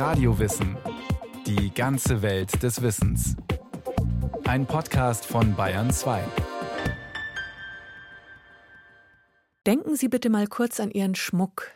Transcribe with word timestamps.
Radiowissen. 0.00 0.78
Die 1.46 1.74
ganze 1.74 2.22
Welt 2.22 2.62
des 2.62 2.80
Wissens. 2.80 3.36
Ein 4.44 4.64
Podcast 4.64 5.26
von 5.26 5.54
Bayern 5.54 5.92
2. 5.92 6.24
Denken 9.66 9.96
Sie 9.96 10.08
bitte 10.08 10.30
mal 10.30 10.46
kurz 10.46 10.80
an 10.80 10.90
Ihren 10.90 11.14
Schmuck. 11.16 11.66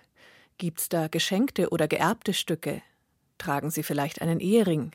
Gibt's 0.56 0.88
da 0.88 1.08
geschenkte 1.08 1.68
oder 1.68 1.86
geerbte 1.86 2.32
Stücke? 2.32 2.80
Tragen 3.36 3.70
Sie 3.70 3.82
vielleicht 3.82 4.22
einen 4.22 4.40
Ehering? 4.40 4.92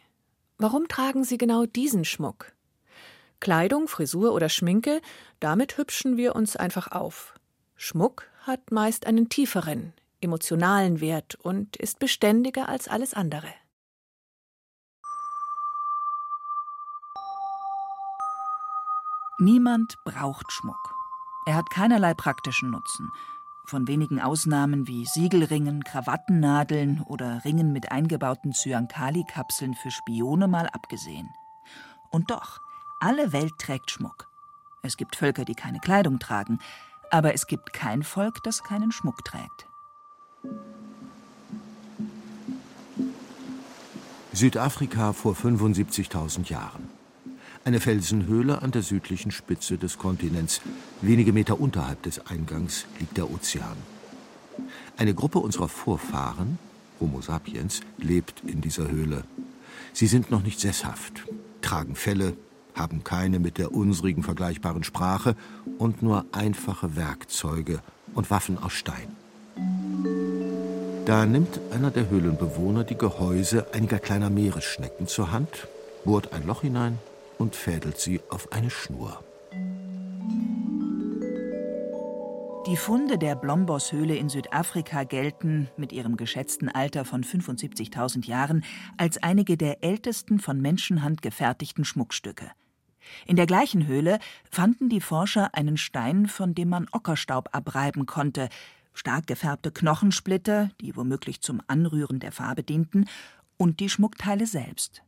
Warum 0.57 0.87
tragen 0.87 1.23
Sie 1.23 1.37
genau 1.37 1.67
diesen 1.67 2.05
Schmuck? 2.05 2.53
Kleidung, 3.39 3.87
Frisur 3.87 4.33
oder 4.33 4.49
Schminke, 4.49 5.01
damit 5.39 5.77
hübschen 5.77 6.17
wir 6.17 6.35
uns 6.35 6.55
einfach 6.55 6.87
auf. 6.87 7.35
Schmuck 7.75 8.23
hat 8.47 8.71
meist 8.71 9.05
einen 9.05 9.29
tieferen, 9.29 9.93
emotionalen 10.21 11.01
Wert 11.01 11.35
und 11.35 11.75
ist 11.77 11.99
beständiger 11.99 12.69
als 12.69 12.87
alles 12.87 13.13
andere. 13.13 13.47
Niemand 19.41 19.95
braucht 20.03 20.51
Schmuck. 20.51 20.93
Er 21.45 21.55
hat 21.55 21.69
keinerlei 21.69 22.13
praktischen 22.13 22.71
Nutzen. 22.71 23.09
Von 23.65 23.87
wenigen 23.87 24.19
Ausnahmen 24.19 24.85
wie 24.85 25.05
Siegelringen, 25.05 25.85
Krawattennadeln 25.85 27.01
oder 27.03 27.45
Ringen 27.45 27.71
mit 27.71 27.89
eingebauten 27.89 28.51
Cyankali-Kapseln 28.51 29.75
für 29.75 29.91
Spione 29.91 30.49
mal 30.49 30.67
abgesehen. 30.67 31.29
Und 32.09 32.31
doch, 32.31 32.59
alle 32.99 33.31
Welt 33.31 33.53
trägt 33.59 33.91
Schmuck. 33.91 34.27
Es 34.81 34.97
gibt 34.97 35.15
Völker, 35.15 35.45
die 35.45 35.55
keine 35.55 35.79
Kleidung 35.79 36.19
tragen, 36.19 36.59
aber 37.09 37.33
es 37.33 37.47
gibt 37.47 37.71
kein 37.71 38.03
Volk, 38.03 38.43
das 38.43 38.63
keinen 38.63 38.91
Schmuck 38.91 39.23
trägt. 39.23 39.68
Südafrika 44.39 45.11
vor 45.11 45.33
75.000 45.33 46.49
Jahren. 46.49 46.87
Eine 47.65 47.81
Felsenhöhle 47.81 48.61
an 48.61 48.71
der 48.71 48.83
südlichen 48.83 49.31
Spitze 49.31 49.77
des 49.77 49.97
Kontinents. 49.97 50.61
Wenige 51.01 51.33
Meter 51.33 51.59
unterhalb 51.59 52.03
des 52.03 52.25
Eingangs 52.25 52.85
liegt 52.99 53.17
der 53.17 53.29
Ozean. 53.29 53.75
Eine 54.95 55.13
Gruppe 55.13 55.39
unserer 55.39 55.67
Vorfahren, 55.67 56.57
Homo 57.01 57.19
sapiens, 57.19 57.81
lebt 57.97 58.41
in 58.45 58.61
dieser 58.61 58.89
Höhle. 58.89 59.25
Sie 59.91 60.07
sind 60.07 60.31
noch 60.31 60.41
nicht 60.41 60.61
sesshaft, 60.61 61.25
tragen 61.61 61.95
Felle, 61.95 62.37
haben 62.75 63.03
keine 63.03 63.39
mit 63.39 63.57
der 63.57 63.73
unsrigen 63.73 64.23
vergleichbaren 64.23 64.85
Sprache 64.85 65.35
und 65.79 66.01
nur 66.01 66.25
einfache 66.31 66.95
Werkzeuge 66.95 67.81
und 68.13 68.31
Waffen 68.31 68.57
aus 68.57 68.71
Stein. 68.71 69.17
Da 71.09 71.25
nimmt 71.25 71.59
einer 71.71 71.89
der 71.89 72.07
Höhlenbewohner 72.07 72.83
die 72.83 72.95
Gehäuse 72.95 73.65
einiger 73.73 73.97
kleiner 73.97 74.29
Meeresschnecken 74.29 75.07
zur 75.07 75.31
Hand, 75.31 75.67
bohrt 76.05 76.33
ein 76.33 76.45
Loch 76.45 76.61
hinein 76.61 76.99
und 77.39 77.55
fädelt 77.55 77.97
sie 77.97 78.21
auf 78.29 78.51
eine 78.51 78.69
Schnur. 78.69 79.23
Die 82.67 82.77
Funde 82.77 83.17
der 83.17 83.35
Blombos-Höhle 83.35 84.17
in 84.17 84.29
Südafrika 84.29 85.03
gelten 85.03 85.67
mit 85.77 85.93
ihrem 85.93 86.15
geschätzten 86.15 86.69
Alter 86.69 87.05
von 87.05 87.23
75.000 87.23 88.27
Jahren 88.27 88.63
als 88.97 89.17
einige 89.23 89.57
der 89.57 89.83
ältesten 89.83 90.37
von 90.37 90.61
Menschenhand 90.61 91.23
gefertigten 91.23 91.85
Schmuckstücke. 91.85 92.51
In 93.25 93.35
der 93.35 93.47
gleichen 93.47 93.87
Höhle 93.87 94.19
fanden 94.51 94.89
die 94.89 95.01
Forscher 95.01 95.55
einen 95.55 95.77
Stein, 95.77 96.27
von 96.27 96.53
dem 96.53 96.69
man 96.69 96.87
Ockerstaub 96.91 97.49
abreiben 97.51 98.05
konnte, 98.05 98.49
stark 98.99 99.27
gefärbte 99.27 99.71
Knochensplitter, 99.71 100.71
die 100.81 100.93
womöglich 100.97 101.39
zum 101.39 101.61
Anrühren 101.67 102.19
der 102.19 102.33
Farbe 102.33 102.63
dienten, 102.63 103.05
und 103.55 103.79
die 103.79 103.89
Schmuckteile 103.89 104.45
selbst. 104.45 105.03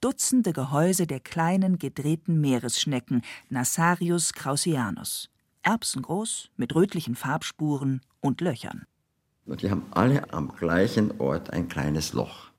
Dutzende 0.00 0.54
Gehäuse 0.54 1.06
der 1.06 1.20
kleinen 1.20 1.78
gedrehten 1.78 2.40
Meeresschnecken 2.40 3.22
Nassarius 3.50 4.32
krausianus. 4.32 5.28
Erbsengroß, 5.62 6.50
mit 6.56 6.74
rötlichen 6.74 7.16
Farbspuren 7.16 8.00
und 8.20 8.40
Löchern. 8.40 8.86
Und 9.44 9.60
die 9.60 9.70
haben 9.70 9.86
alle 9.90 10.32
am 10.32 10.54
gleichen 10.56 11.20
Ort 11.20 11.52
ein 11.52 11.68
kleines 11.68 12.14
Loch. 12.14 12.50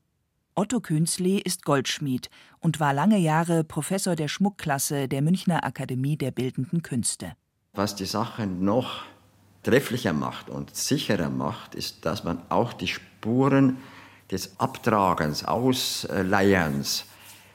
Otto 0.54 0.80
Künzli 0.82 1.40
ist 1.40 1.66
Goldschmied 1.66 2.30
und 2.60 2.80
war 2.80 2.94
lange 2.94 3.18
Jahre 3.18 3.64
Professor 3.64 4.16
der 4.16 4.28
Schmuckklasse 4.28 5.08
der 5.08 5.24
Münchner 5.24 5.64
Akademie 5.64 6.16
der 6.16 6.32
Bildenden 6.32 6.84
Künste. 6.84 7.34
Was 7.74 7.96
die 7.96 8.06
Sache 8.06 8.46
noch 8.48 9.04
trefflicher 9.66 10.14
macht 10.14 10.50
und 10.50 10.76
sicherer 10.76 11.30
macht, 11.30 11.74
ist, 11.74 12.06
dass 12.06 12.24
man 12.24 12.40
auch 12.50 12.72
die 12.72 12.88
Spuren 12.88 13.78
des 14.30 14.60
Abtragens, 14.60 15.44
Ausleierns 15.44 17.06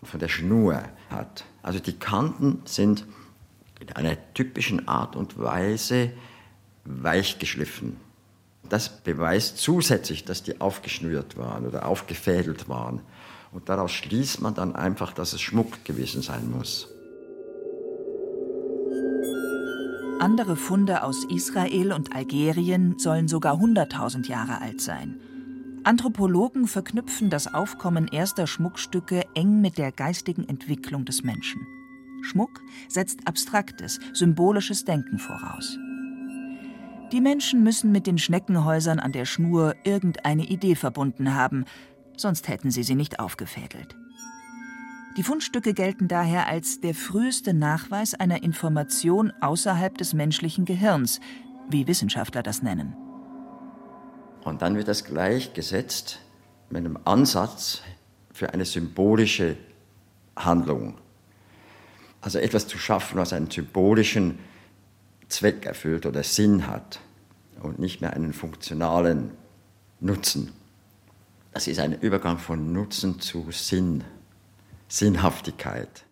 von 0.03 0.19
der 0.19 0.28
Schnur 0.28 0.82
hat. 1.09 1.44
Also 1.62 1.78
die 1.78 1.98
Kanten 1.98 2.62
sind 2.65 3.04
in 3.78 3.93
einer 3.93 4.16
typischen 4.34 4.88
Art 4.88 5.15
und 5.15 5.38
Weise 5.38 6.10
weich 6.84 7.38
geschliffen. 7.38 7.97
Das 8.69 8.88
beweist 8.88 9.59
zusätzlich, 9.59 10.25
dass 10.25 10.42
die 10.42 10.60
aufgeschnürt 10.60 11.37
waren 11.37 11.66
oder 11.66 11.87
aufgefädelt 11.87 12.69
waren. 12.69 13.00
Und 13.53 13.69
daraus 13.69 13.92
schließt 13.92 14.41
man 14.41 14.54
dann 14.54 14.75
einfach, 14.75 15.12
dass 15.12 15.32
es 15.32 15.41
Schmuck 15.41 15.84
gewesen 15.84 16.22
sein 16.22 16.50
muss. 16.50 16.88
Andere 20.20 20.54
Funde 20.54 21.03
aus 21.03 21.25
Israel 21.25 21.92
und 21.94 22.14
Algerien 22.14 22.98
sollen 22.98 23.26
sogar 23.26 23.54
100.000 23.54 24.28
Jahre 24.28 24.60
alt 24.60 24.82
sein. 24.82 25.19
Anthropologen 25.82 26.66
verknüpfen 26.66 27.31
das 27.31 27.54
Aufkommen 27.54 28.06
erster 28.06 28.47
Schmuckstücke 28.47 29.25
eng 29.34 29.62
mit 29.62 29.78
der 29.78 29.92
geistigen 29.92 30.47
Entwicklung 30.47 31.06
des 31.06 31.25
Menschen. 31.25 31.66
Schmuck 32.20 32.60
setzt 32.86 33.26
abstraktes, 33.26 33.98
symbolisches 34.12 34.84
Denken 34.84 35.19
voraus. 35.19 35.78
Die 37.12 37.22
Menschen 37.22 37.62
müssen 37.62 37.91
mit 37.91 38.06
den 38.06 38.19
Schneckenhäusern 38.19 39.00
an 39.00 39.12
der 39.12 39.25
Schnur 39.25 39.75
irgendeine 39.84 40.44
Idee 40.44 40.75
verbunden 40.75 41.34
haben, 41.34 41.64
sonst 42.19 42.47
hätten 42.48 42.70
sie 42.70 42.82
sie 42.82 42.94
nicht 42.94 43.20
aufgefädelt. 43.20 43.97
Die 45.16 45.25
Fundstücke 45.25 45.75
gelten 45.75 46.06
daher 46.06 46.47
als 46.47 46.81
der 46.81 46.94
früheste 46.94 47.53
Nachweis 47.53 48.15
einer 48.15 48.43
Information 48.44 49.32
außerhalb 49.41 49.98
des 49.98 50.15
menschlichen 50.15 50.65
Gehirns, 50.65 51.21
wie 51.69 51.88
Wissenschaftler 51.88 52.43
das 52.43 52.62
nennen. 52.62 52.94
Und 54.44 54.62
dann 54.62 54.76
wird 54.76 54.88
das 54.88 55.04
gleichgesetzt 55.04 56.21
mit 56.71 56.78
einem 56.78 56.98
Ansatz 57.04 57.82
für 58.32 58.54
eine 58.54 58.65
symbolische 58.65 59.56
Handlung. 60.37 60.97
Also 62.21 62.38
etwas 62.38 62.69
zu 62.69 62.78
schaffen, 62.78 63.19
was 63.19 63.32
einen 63.32 63.50
symbolischen 63.50 64.38
Zweck 65.28 65.66
erfüllt 65.66 66.06
oder 66.06 66.22
Sinn 66.22 66.66
hat 66.69 67.00
und 67.60 67.78
nicht 67.78 68.00
mehr 68.00 68.12
einen 68.12 68.32
funktionalen 68.32 69.32
Nutzen. 69.98 70.53
Das 71.53 71.66
ist 71.66 71.81
ein 71.81 72.00
Übergang 72.00 72.38
von 72.38 72.72
Nutzen 72.72 73.21
zu 73.21 73.48
Sinn, 73.50 74.04
Sinnhaftigkeit. 74.93 76.05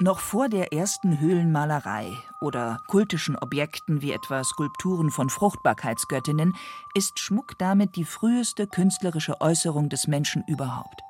Noch 0.00 0.18
vor 0.18 0.48
der 0.48 0.72
ersten 0.72 1.20
Höhlenmalerei 1.20 2.12
oder 2.40 2.82
kultischen 2.88 3.36
Objekten 3.38 4.02
wie 4.02 4.10
etwa 4.10 4.42
Skulpturen 4.42 5.12
von 5.12 5.30
Fruchtbarkeitsgöttinnen 5.30 6.56
ist 6.94 7.20
Schmuck 7.20 7.56
damit 7.58 7.94
die 7.94 8.04
früheste 8.04 8.66
künstlerische 8.66 9.40
Äußerung 9.40 9.88
des 9.88 10.08
Menschen 10.08 10.42
überhaupt. 10.48 11.00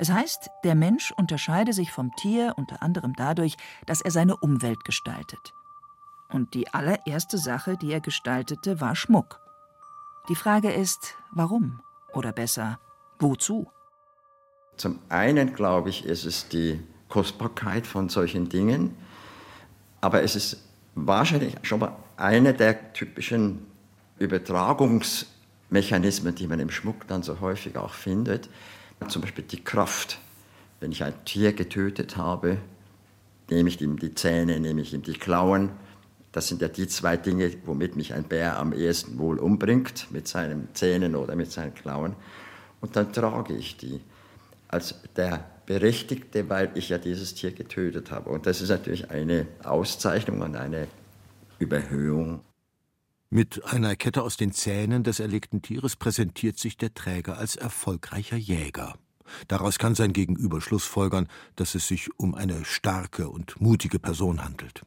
Es 0.00 0.10
heißt, 0.10 0.50
der 0.64 0.74
Mensch 0.74 1.12
unterscheide 1.16 1.72
sich 1.72 1.92
vom 1.92 2.10
Tier 2.16 2.54
unter 2.56 2.82
anderem 2.82 3.14
dadurch, 3.14 3.56
dass 3.86 4.00
er 4.00 4.10
seine 4.10 4.36
Umwelt 4.36 4.84
gestaltet. 4.84 5.54
Und 6.30 6.52
die 6.52 6.74
allererste 6.74 7.38
Sache, 7.38 7.76
die 7.76 7.92
er 7.92 8.00
gestaltete, 8.00 8.80
war 8.80 8.96
Schmuck. 8.96 9.40
Die 10.28 10.34
Frage 10.34 10.72
ist, 10.72 11.14
warum? 11.30 11.80
Oder 12.12 12.32
besser, 12.32 12.80
wozu? 13.20 13.70
Zum 14.76 14.98
einen, 15.08 15.54
glaube 15.54 15.88
ich, 15.90 16.04
ist 16.04 16.24
es 16.24 16.48
die 16.48 16.80
Kostbarkeit 17.08 17.86
von 17.86 18.08
solchen 18.08 18.48
Dingen, 18.48 18.96
aber 20.00 20.22
es 20.22 20.34
ist 20.36 20.62
wahrscheinlich 20.94 21.56
schon 21.62 21.80
mal 21.80 21.96
eine 22.16 22.54
der 22.54 22.92
typischen 22.92 23.66
Übertragungsmechanismen, 24.18 26.34
die 26.34 26.46
man 26.46 26.60
im 26.60 26.70
Schmuck 26.70 27.06
dann 27.08 27.22
so 27.22 27.40
häufig 27.40 27.76
auch 27.76 27.94
findet. 27.94 28.48
Zum 29.08 29.22
Beispiel 29.22 29.44
die 29.44 29.62
Kraft. 29.62 30.18
Wenn 30.80 30.92
ich 30.92 31.04
ein 31.04 31.14
Tier 31.24 31.54
getötet 31.54 32.16
habe, 32.16 32.58
nehme 33.50 33.68
ich 33.68 33.80
ihm 33.80 33.98
die 33.98 34.14
Zähne, 34.14 34.60
nehme 34.60 34.82
ich 34.82 34.94
ihm 34.94 35.02
die 35.02 35.14
Klauen. 35.14 35.70
Das 36.32 36.48
sind 36.48 36.60
ja 36.60 36.68
die 36.68 36.86
zwei 36.86 37.16
Dinge, 37.16 37.50
womit 37.64 37.96
mich 37.96 38.12
ein 38.12 38.24
Bär 38.24 38.58
am 38.58 38.74
ehesten 38.74 39.18
wohl 39.18 39.38
umbringt, 39.38 40.08
mit 40.10 40.28
seinen 40.28 40.68
Zähnen 40.74 41.16
oder 41.16 41.34
mit 41.34 41.50
seinen 41.50 41.72
Klauen. 41.74 42.14
Und 42.80 42.94
dann 42.96 43.10
trage 43.12 43.54
ich 43.54 43.78
die 43.78 44.02
als 44.68 44.94
der 45.16 45.44
Berechtigte, 45.66 46.48
weil 46.48 46.70
ich 46.74 46.88
ja 46.88 46.98
dieses 46.98 47.34
Tier 47.34 47.52
getötet 47.52 48.10
habe. 48.10 48.30
Und 48.30 48.46
das 48.46 48.60
ist 48.60 48.68
natürlich 48.68 49.10
eine 49.10 49.46
Auszeichnung 49.64 50.40
und 50.40 50.56
eine 50.56 50.86
Überhöhung. 51.58 52.40
Mit 53.30 53.64
einer 53.64 53.96
Kette 53.96 54.22
aus 54.22 54.36
den 54.36 54.52
Zähnen 54.52 55.02
des 55.02 55.18
erlegten 55.18 55.60
Tieres 55.60 55.96
präsentiert 55.96 56.58
sich 56.58 56.76
der 56.76 56.94
Träger 56.94 57.36
als 57.38 57.56
erfolgreicher 57.56 58.36
Jäger. 58.36 58.94
Daraus 59.48 59.78
kann 59.78 59.96
sein 59.96 60.12
Gegenüber 60.12 60.60
schlussfolgern, 60.60 61.28
dass 61.56 61.74
es 61.74 61.88
sich 61.88 62.08
um 62.18 62.36
eine 62.36 62.64
starke 62.64 63.28
und 63.28 63.60
mutige 63.60 63.98
Person 63.98 64.44
handelt. 64.44 64.82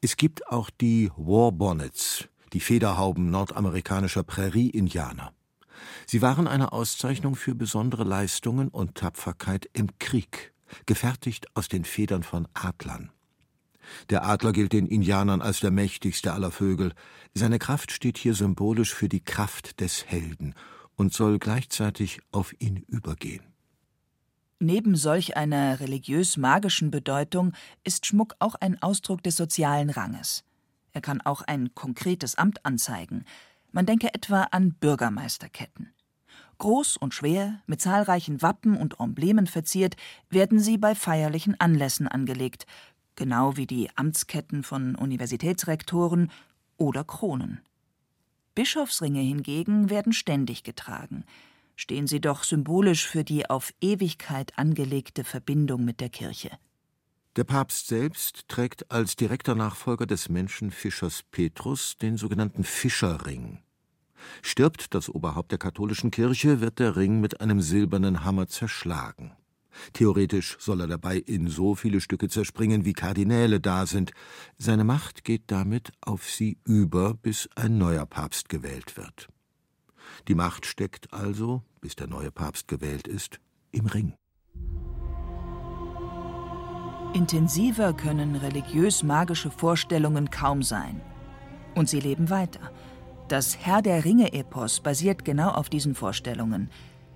Es 0.00 0.16
gibt 0.16 0.46
auch 0.48 0.70
die 0.70 1.10
War 1.16 1.50
Bonnets, 1.50 2.28
die 2.52 2.60
Federhauben 2.60 3.30
nordamerikanischer 3.30 4.22
Prärie-Indianer. 4.22 5.32
Sie 6.06 6.22
waren 6.22 6.46
eine 6.46 6.72
Auszeichnung 6.72 7.36
für 7.36 7.54
besondere 7.54 8.04
Leistungen 8.04 8.68
und 8.68 8.96
Tapferkeit 8.96 9.68
im 9.72 9.98
Krieg, 9.98 10.52
gefertigt 10.86 11.46
aus 11.54 11.68
den 11.68 11.84
Federn 11.84 12.22
von 12.22 12.46
Adlern. 12.54 13.10
Der 14.08 14.24
Adler 14.24 14.52
gilt 14.52 14.72
den 14.72 14.86
Indianern 14.86 15.42
als 15.42 15.60
der 15.60 15.70
mächtigste 15.70 16.32
aller 16.32 16.50
Vögel. 16.50 16.92
Seine 17.34 17.58
Kraft 17.58 17.92
steht 17.92 18.18
hier 18.18 18.34
symbolisch 18.34 18.94
für 18.94 19.08
die 19.08 19.24
Kraft 19.24 19.80
des 19.80 20.06
Helden 20.06 20.54
und 20.96 21.12
soll 21.12 21.38
gleichzeitig 21.38 22.20
auf 22.30 22.54
ihn 22.60 22.76
übergehen. 22.76 23.42
Neben 24.58 24.94
solch 24.94 25.36
einer 25.36 25.80
religiös-magischen 25.80 26.90
Bedeutung 26.90 27.54
ist 27.82 28.04
Schmuck 28.04 28.34
auch 28.40 28.54
ein 28.56 28.80
Ausdruck 28.82 29.22
des 29.22 29.36
sozialen 29.36 29.88
Ranges. 29.88 30.44
Er 30.92 31.00
kann 31.00 31.20
auch 31.22 31.40
ein 31.40 31.74
konkretes 31.74 32.34
Amt 32.34 32.66
anzeigen. 32.66 33.24
Man 33.72 33.86
denke 33.86 34.14
etwa 34.14 34.44
an 34.50 34.72
Bürgermeisterketten. 34.74 35.92
Groß 36.58 36.96
und 36.96 37.14
schwer, 37.14 37.60
mit 37.66 37.80
zahlreichen 37.80 38.42
Wappen 38.42 38.76
und 38.76 39.00
Emblemen 39.00 39.46
verziert, 39.46 39.96
werden 40.28 40.58
sie 40.58 40.76
bei 40.76 40.94
feierlichen 40.94 41.58
Anlässen 41.58 42.06
angelegt, 42.06 42.66
genau 43.16 43.56
wie 43.56 43.66
die 43.66 43.88
Amtsketten 43.96 44.62
von 44.62 44.94
Universitätsrektoren 44.94 46.30
oder 46.76 47.04
Kronen. 47.04 47.60
Bischofsringe 48.54 49.20
hingegen 49.20 49.88
werden 49.88 50.12
ständig 50.12 50.64
getragen 50.64 51.24
stehen 51.80 52.06
sie 52.06 52.20
doch 52.20 52.44
symbolisch 52.44 53.06
für 53.06 53.24
die 53.24 53.48
auf 53.48 53.72
Ewigkeit 53.80 54.52
angelegte 54.58 55.24
Verbindung 55.24 55.82
mit 55.84 56.00
der 56.00 56.10
Kirche. 56.10 56.50
Der 57.36 57.44
Papst 57.44 57.86
selbst 57.86 58.48
trägt 58.48 58.90
als 58.90 59.14
direkter 59.14 59.54
Nachfolger 59.54 60.04
des 60.04 60.28
Menschenfischers 60.28 61.22
Petrus 61.30 61.96
den 61.96 62.16
sogenannten 62.16 62.64
Fischerring. 62.64 63.60
Stirbt 64.42 64.94
das 64.94 65.08
Oberhaupt 65.08 65.52
der 65.52 65.58
katholischen 65.58 66.10
Kirche, 66.10 66.60
wird 66.60 66.80
der 66.80 66.96
Ring 66.96 67.20
mit 67.20 67.40
einem 67.40 67.60
silbernen 67.60 68.24
Hammer 68.24 68.48
zerschlagen. 68.48 69.32
Theoretisch 69.92 70.56
soll 70.58 70.80
er 70.80 70.88
dabei 70.88 71.18
in 71.18 71.46
so 71.46 71.76
viele 71.76 72.00
Stücke 72.00 72.28
zerspringen, 72.28 72.84
wie 72.84 72.94
Kardinäle 72.94 73.60
da 73.60 73.86
sind. 73.86 74.10
Seine 74.58 74.82
Macht 74.82 75.22
geht 75.22 75.44
damit 75.46 75.92
auf 76.00 76.28
sie 76.28 76.58
über, 76.64 77.14
bis 77.14 77.48
ein 77.54 77.78
neuer 77.78 78.06
Papst 78.06 78.48
gewählt 78.48 78.96
wird. 78.96 79.28
Die 80.26 80.34
Macht 80.34 80.66
steckt 80.66 81.12
also, 81.12 81.62
bis 81.80 81.94
der 81.94 82.08
neue 82.08 82.32
Papst 82.32 82.66
gewählt 82.66 83.06
ist, 83.06 83.38
im 83.70 83.86
Ring. 83.86 84.14
Intensiver 87.12 87.92
können 87.92 88.36
religiös-magische 88.36 89.50
Vorstellungen 89.50 90.30
kaum 90.30 90.62
sein. 90.62 91.00
Und 91.74 91.88
sie 91.88 91.98
leben 91.98 92.30
weiter. 92.30 92.70
Das 93.26 93.58
Herr 93.58 93.82
der 93.82 94.04
Ringe-Epos 94.04 94.78
basiert 94.80 95.24
genau 95.24 95.50
auf 95.50 95.68
diesen 95.68 95.96
Vorstellungen. 95.96 96.70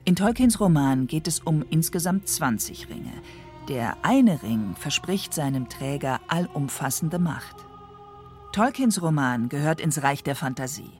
In 0.05 0.17
Tolkiens 0.17 0.59
Roman 0.59 1.07
geht 1.07 1.29
es 1.29 1.39
um 1.39 1.65
insgesamt 1.71 2.29
20 2.29 2.89
Ringe. 2.89 3.13
Der 3.69 3.97
eine 4.03 4.43
Ring 4.43 4.75
verspricht 4.77 5.33
seinem 5.33 5.69
Träger 5.69 6.21
allumfassende 6.27 7.21
Macht. 7.21 7.57
Tolkiens 8.53 9.01
Roman 9.01 9.49
gehört 9.49 9.81
ins 9.81 10.03
Reich 10.03 10.25
der 10.25 10.35
Fantasie. 10.35 10.93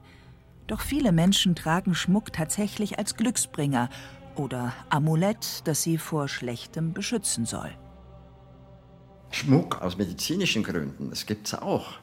Doch 0.67 0.79
viele 0.79 1.11
Menschen 1.11 1.53
tragen 1.53 1.95
Schmuck 1.95 2.31
tatsächlich 2.31 2.97
als 2.97 3.17
Glücksbringer 3.17 3.89
oder 4.35 4.73
Amulett, 4.89 5.61
das 5.65 5.83
sie 5.83 5.97
vor 5.97 6.29
Schlechtem 6.29 6.93
beschützen 6.93 7.45
soll. 7.45 7.71
Schmuck 9.35 9.81
aus 9.81 9.97
medizinischen 9.97 10.63
Gründen, 10.63 11.09
das 11.09 11.25
gibt 11.25 11.47
es 11.47 11.55
auch. 11.55 11.95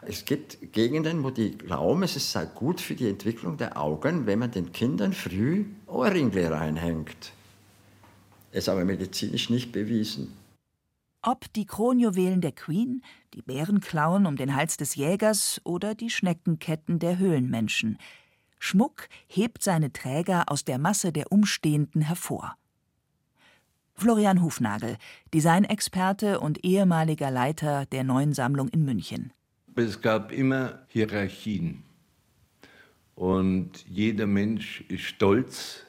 Es 0.00 0.24
gibt 0.24 0.72
Gegenden, 0.72 1.22
wo 1.22 1.28
die 1.28 1.58
glauben, 1.58 2.02
es 2.04 2.32
sei 2.32 2.46
gut 2.46 2.80
für 2.80 2.94
die 2.94 3.06
Entwicklung 3.06 3.58
der 3.58 3.76
Augen, 3.76 4.24
wenn 4.24 4.38
man 4.38 4.50
den 4.50 4.72
Kindern 4.72 5.12
früh 5.12 5.66
Ohrringe 5.86 6.50
reinhängt. 6.50 7.32
Ist 8.50 8.70
aber 8.70 8.86
medizinisch 8.86 9.50
nicht 9.50 9.72
bewiesen. 9.72 10.32
Ob 11.20 11.52
die 11.52 11.66
Kronjuwelen 11.66 12.40
der 12.40 12.52
Queen, 12.52 13.02
die 13.34 13.42
Bärenklauen 13.42 14.24
um 14.24 14.36
den 14.36 14.56
Hals 14.56 14.78
des 14.78 14.94
Jägers 14.94 15.60
oder 15.64 15.94
die 15.94 16.08
Schneckenketten 16.08 16.98
der 16.98 17.18
Höhlenmenschen. 17.18 17.98
Schmuck 18.58 19.10
hebt 19.26 19.62
seine 19.62 19.92
Träger 19.92 20.50
aus 20.50 20.64
der 20.64 20.78
Masse 20.78 21.12
der 21.12 21.30
Umstehenden 21.30 22.00
hervor. 22.00 22.56
Florian 24.00 24.42
Hufnagel, 24.42 24.96
Designexperte 25.32 26.40
und 26.40 26.64
ehemaliger 26.64 27.30
Leiter 27.30 27.86
der 27.86 28.02
neuen 28.02 28.34
Sammlung 28.34 28.68
in 28.68 28.84
München. 28.84 29.32
Es 29.76 30.00
gab 30.00 30.32
immer 30.32 30.80
Hierarchien. 30.88 31.84
Und 33.14 33.86
jeder 33.88 34.26
Mensch 34.26 34.82
ist 34.88 35.02
stolz. 35.02 35.84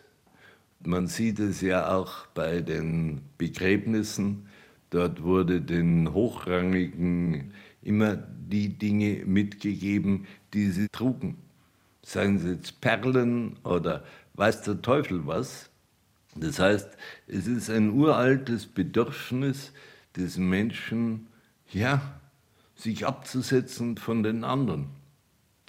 Man 0.86 1.08
sieht 1.08 1.40
es 1.40 1.62
ja 1.62 1.96
auch 1.96 2.28
bei 2.28 2.62
den 2.62 3.22
Begräbnissen 3.38 4.48
Dort 4.92 5.24
wurde 5.24 5.62
den 5.62 6.13
Hochrangigen 6.13 7.54
immer 7.81 8.18
die 8.18 8.78
Dinge 8.78 9.24
mitgegeben, 9.25 10.28
die 10.54 10.69
sie 10.69 10.88
trugen. 10.92 11.38
Seien 12.04 12.38
sie 12.40 12.52
jetzt 12.52 12.81
Perlen 12.81 13.56
oder 13.63 14.04
weiß 14.34 14.63
der 14.63 14.81
Teufel 14.81 15.25
was. 15.25 15.69
Das 16.36 16.60
heißt, 16.60 16.89
es 17.28 17.48
ist 17.48 17.69
ein 17.69 17.92
uraltes 17.92 18.66
Bedürfnis 18.66 19.74
des 20.16 20.38
Menschen, 20.38 21.28
ja, 21.72 22.19
sich 22.75 23.06
abzusetzen 23.06 23.98
von 23.98 24.24
den 24.24 24.44
anderen. 24.44 24.88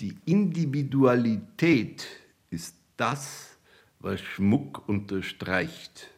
Die 0.00 0.16
Individualität 0.24 2.06
ist 2.50 2.76
das, 2.96 3.56
was 4.00 4.20
Schmuck 4.20 4.88
unterstreicht. 4.88 6.08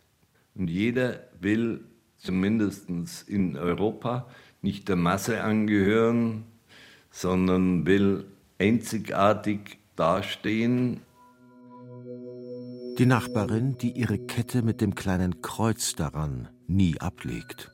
Und 0.54 0.68
jeder 0.68 1.20
will 1.40 1.84
zumindest 2.16 2.88
in 3.28 3.56
Europa, 3.56 4.28
nicht 4.62 4.88
der 4.88 4.96
Masse 4.96 5.42
angehören, 5.42 6.44
sondern 7.10 7.86
will 7.86 8.24
einzigartig 8.58 9.78
dastehen. 9.96 11.00
Die 12.98 13.06
Nachbarin, 13.06 13.76
die 13.76 13.90
ihre 13.90 14.18
Kette 14.18 14.62
mit 14.62 14.80
dem 14.80 14.94
kleinen 14.94 15.42
Kreuz 15.42 15.96
daran 15.96 16.48
nie 16.68 17.00
ablegt. 17.00 17.72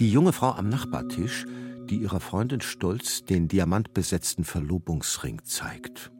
Die 0.00 0.12
junge 0.12 0.34
Frau 0.34 0.50
am 0.50 0.68
Nachbartisch, 0.68 1.46
die 1.88 1.96
ihrer 1.96 2.20
Freundin 2.20 2.60
stolz 2.60 3.24
den 3.24 3.48
diamantbesetzten 3.48 4.44
Verlobungsring 4.44 5.42
zeigt. 5.44 6.12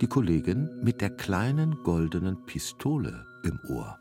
Die 0.00 0.06
Kollegin 0.06 0.70
mit 0.82 1.00
der 1.00 1.10
kleinen 1.10 1.82
goldenen 1.82 2.46
Pistole 2.46 3.26
im 3.42 3.58
Ohr. 3.68 3.98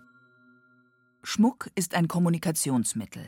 Schmuck 1.24 1.72
ist 1.74 1.96
ein 1.96 2.08
Kommunikationsmittel. 2.08 3.24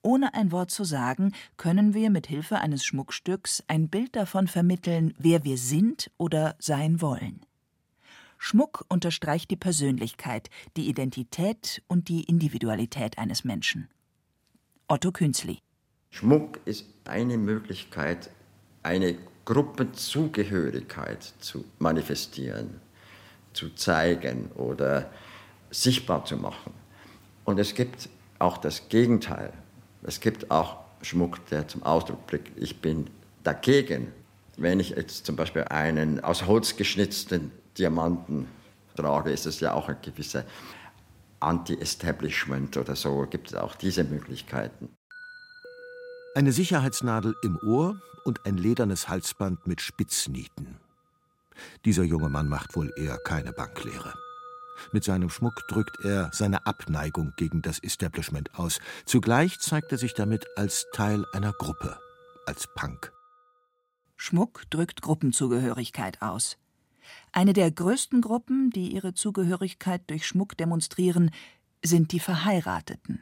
Ohne 0.00 0.32
ein 0.32 0.50
Wort 0.50 0.70
zu 0.70 0.84
sagen, 0.84 1.32
können 1.58 1.92
wir 1.92 2.08
mit 2.08 2.26
Hilfe 2.26 2.58
eines 2.58 2.86
Schmuckstücks 2.86 3.62
ein 3.68 3.90
Bild 3.90 4.16
davon 4.16 4.48
vermitteln, 4.48 5.12
wer 5.18 5.44
wir 5.44 5.58
sind 5.58 6.10
oder 6.16 6.56
sein 6.58 7.02
wollen. 7.02 7.45
Schmuck 8.38 8.84
unterstreicht 8.88 9.50
die 9.50 9.56
Persönlichkeit, 9.56 10.50
die 10.76 10.88
Identität 10.88 11.82
und 11.88 12.08
die 12.08 12.24
Individualität 12.24 13.18
eines 13.18 13.44
Menschen. 13.44 13.88
Otto 14.88 15.10
Künzli. 15.10 15.58
Schmuck 16.10 16.60
ist 16.64 16.86
eine 17.04 17.38
Möglichkeit, 17.38 18.30
eine 18.82 19.18
Gruppenzugehörigkeit 19.44 21.34
zu 21.40 21.64
manifestieren, 21.78 22.80
zu 23.52 23.74
zeigen 23.74 24.50
oder 24.52 25.10
sichtbar 25.70 26.24
zu 26.24 26.36
machen. 26.36 26.72
Und 27.44 27.58
es 27.58 27.74
gibt 27.74 28.08
auch 28.38 28.58
das 28.58 28.88
Gegenteil. 28.88 29.52
Es 30.02 30.20
gibt 30.20 30.50
auch 30.50 30.78
Schmuck, 31.02 31.44
der 31.46 31.68
zum 31.68 31.82
Ausdruck 31.82 32.26
bringt, 32.26 32.50
ich 32.56 32.80
bin 32.80 33.08
dagegen. 33.44 34.12
Wenn 34.56 34.80
ich 34.80 34.90
jetzt 34.90 35.26
zum 35.26 35.36
Beispiel 35.36 35.64
einen 35.64 36.20
aus 36.20 36.46
Holz 36.46 36.76
geschnitzten 36.76 37.52
Diamanten 37.78 38.48
trage, 38.94 39.30
ist 39.30 39.46
es 39.46 39.60
ja 39.60 39.72
auch 39.72 39.88
ein 39.88 39.98
gewisser 40.02 40.44
Anti-Establishment 41.40 42.76
oder 42.76 42.96
so, 42.96 43.26
gibt 43.28 43.48
es 43.48 43.54
auch 43.54 43.74
diese 43.74 44.04
Möglichkeiten. 44.04 44.88
Eine 46.34 46.52
Sicherheitsnadel 46.52 47.34
im 47.42 47.58
Ohr 47.66 48.00
und 48.24 48.44
ein 48.44 48.56
ledernes 48.56 49.08
Halsband 49.08 49.66
mit 49.66 49.80
Spitznieten. 49.80 50.78
Dieser 51.84 52.02
junge 52.02 52.28
Mann 52.28 52.48
macht 52.48 52.76
wohl 52.76 52.92
eher 52.96 53.18
keine 53.18 53.52
Banklehre. 53.52 54.14
Mit 54.92 55.04
seinem 55.04 55.30
Schmuck 55.30 55.66
drückt 55.68 56.04
er 56.04 56.30
seine 56.32 56.66
Abneigung 56.66 57.32
gegen 57.36 57.62
das 57.62 57.78
Establishment 57.78 58.58
aus. 58.58 58.78
Zugleich 59.06 59.58
zeigt 59.60 59.92
er 59.92 59.98
sich 59.98 60.12
damit 60.12 60.46
als 60.56 60.86
Teil 60.92 61.24
einer 61.32 61.52
Gruppe, 61.52 61.98
als 62.44 62.66
Punk. 62.74 63.12
Schmuck 64.16 64.62
drückt 64.70 65.02
Gruppenzugehörigkeit 65.02 66.20
aus. 66.20 66.58
Eine 67.32 67.52
der 67.52 67.70
größten 67.70 68.20
Gruppen, 68.20 68.70
die 68.70 68.94
ihre 68.94 69.14
Zugehörigkeit 69.14 70.02
durch 70.08 70.26
Schmuck 70.26 70.56
demonstrieren, 70.56 71.30
sind 71.84 72.12
die 72.12 72.20
Verheirateten. 72.20 73.20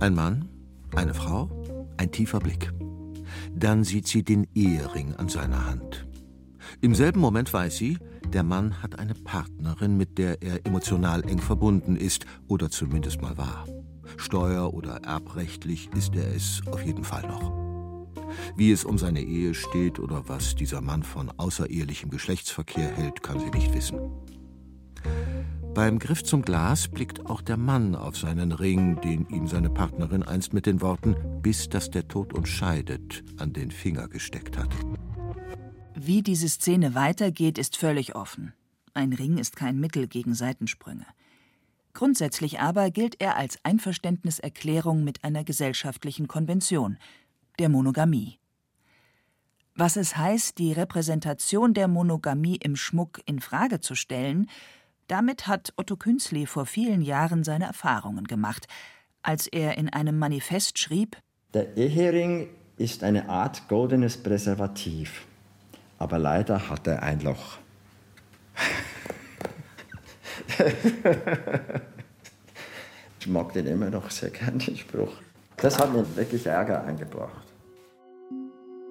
Ein 0.00 0.14
Mann, 0.14 0.48
eine 0.94 1.14
Frau, 1.14 1.50
ein 1.96 2.10
tiefer 2.10 2.40
Blick. 2.40 2.72
Dann 3.54 3.84
sieht 3.84 4.06
sie 4.06 4.22
den 4.22 4.46
Ehering 4.54 5.14
an 5.14 5.28
seiner 5.28 5.66
Hand. 5.66 6.06
Im 6.80 6.94
selben 6.94 7.20
Moment 7.20 7.52
weiß 7.52 7.76
sie, 7.76 7.98
der 8.32 8.42
Mann 8.42 8.82
hat 8.82 8.98
eine 8.98 9.14
Partnerin, 9.14 9.96
mit 9.96 10.18
der 10.18 10.42
er 10.42 10.66
emotional 10.66 11.22
eng 11.28 11.38
verbunden 11.38 11.96
ist 11.96 12.26
oder 12.48 12.70
zumindest 12.70 13.22
mal 13.22 13.36
war. 13.36 13.64
Steuer- 14.16 14.74
oder 14.74 15.02
erbrechtlich 15.04 15.88
ist 15.96 16.14
er 16.14 16.34
es 16.34 16.62
auf 16.66 16.84
jeden 16.84 17.04
Fall 17.04 17.22
noch. 17.22 17.63
Wie 18.56 18.72
es 18.72 18.84
um 18.84 18.98
seine 18.98 19.22
Ehe 19.22 19.54
steht 19.54 19.98
oder 19.98 20.28
was 20.28 20.54
dieser 20.54 20.80
Mann 20.80 21.02
von 21.02 21.30
außerehelichem 21.30 22.10
Geschlechtsverkehr 22.10 22.90
hält, 22.96 23.22
kann 23.22 23.40
sie 23.40 23.50
nicht 23.50 23.74
wissen. 23.74 23.98
Beim 25.74 25.98
Griff 25.98 26.22
zum 26.22 26.42
Glas 26.42 26.86
blickt 26.86 27.26
auch 27.26 27.42
der 27.42 27.56
Mann 27.56 27.96
auf 27.96 28.16
seinen 28.16 28.52
Ring, 28.52 29.00
den 29.00 29.26
ihm 29.28 29.48
seine 29.48 29.70
Partnerin 29.70 30.22
einst 30.22 30.52
mit 30.52 30.66
den 30.66 30.80
Worten 30.80 31.16
bis 31.42 31.68
dass 31.68 31.90
der 31.90 32.08
Tod 32.08 32.32
uns 32.32 32.48
scheidet 32.48 33.22
an 33.38 33.52
den 33.52 33.70
Finger 33.70 34.08
gesteckt 34.08 34.56
hat. 34.56 34.70
Wie 35.94 36.22
diese 36.22 36.48
Szene 36.48 36.94
weitergeht, 36.94 37.58
ist 37.58 37.76
völlig 37.76 38.14
offen. 38.14 38.54
Ein 38.94 39.12
Ring 39.12 39.36
ist 39.36 39.56
kein 39.56 39.78
Mittel 39.78 40.06
gegen 40.06 40.34
Seitensprünge. 40.34 41.06
Grundsätzlich 41.92 42.60
aber 42.60 42.90
gilt 42.90 43.20
er 43.20 43.36
als 43.36 43.58
Einverständniserklärung 43.62 45.04
mit 45.04 45.22
einer 45.22 45.44
gesellschaftlichen 45.44 46.28
Konvention, 46.28 46.98
der 47.58 47.68
Monogamie. 47.68 48.38
Was 49.76 49.96
es 49.96 50.16
heißt, 50.16 50.58
die 50.58 50.72
Repräsentation 50.72 51.74
der 51.74 51.88
Monogamie 51.88 52.56
im 52.56 52.76
Schmuck 52.76 53.20
in 53.26 53.40
Frage 53.40 53.80
zu 53.80 53.96
stellen, 53.96 54.48
damit 55.08 55.48
hat 55.48 55.72
Otto 55.76 55.96
Künzli 55.96 56.46
vor 56.46 56.64
vielen 56.64 57.02
Jahren 57.02 57.42
seine 57.44 57.66
Erfahrungen 57.66 58.24
gemacht, 58.24 58.68
als 59.22 59.46
er 59.48 59.76
in 59.76 59.88
einem 59.88 60.18
Manifest 60.18 60.78
schrieb: 60.78 61.16
Der 61.52 61.76
Ehering 61.76 62.48
ist 62.76 63.02
eine 63.02 63.28
Art 63.28 63.68
goldenes 63.68 64.16
Präservativ, 64.22 65.26
aber 65.98 66.18
leider 66.18 66.68
hat 66.70 66.86
er 66.86 67.02
ein 67.02 67.20
Loch. 67.20 67.58
ich 73.18 73.26
mag 73.26 73.52
den 73.54 73.66
immer 73.66 73.90
noch 73.90 74.10
sehr 74.10 74.30
gern, 74.30 74.60
den 74.60 74.76
Spruch. 74.76 75.12
Das 75.64 75.78
hat 75.78 75.94
mir 75.94 76.04
wirklich 76.14 76.44
Ärger 76.44 76.84
eingebracht. 76.84 77.46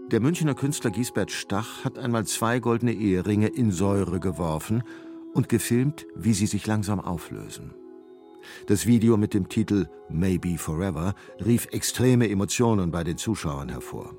Der 0.07 0.19
Münchner 0.19 0.55
Künstler 0.55 0.89
Giesbert 0.89 1.29
Stach 1.29 1.85
hat 1.85 1.99
einmal 1.99 2.25
zwei 2.25 2.57
goldene 2.57 2.93
Eheringe 2.93 3.45
in 3.45 3.71
Säure 3.71 4.19
geworfen 4.19 4.81
und 5.35 5.49
gefilmt, 5.49 6.07
wie 6.15 6.33
sie 6.33 6.47
sich 6.47 6.65
langsam 6.65 6.99
auflösen. 6.99 7.75
Das 8.65 8.87
Video 8.87 9.17
mit 9.17 9.35
dem 9.35 9.49
Titel 9.49 9.85
Maybe 10.09 10.57
Forever 10.57 11.13
rief 11.45 11.67
extreme 11.71 12.27
Emotionen 12.27 12.89
bei 12.89 13.03
den 13.03 13.19
Zuschauern 13.19 13.69
hervor. 13.69 14.15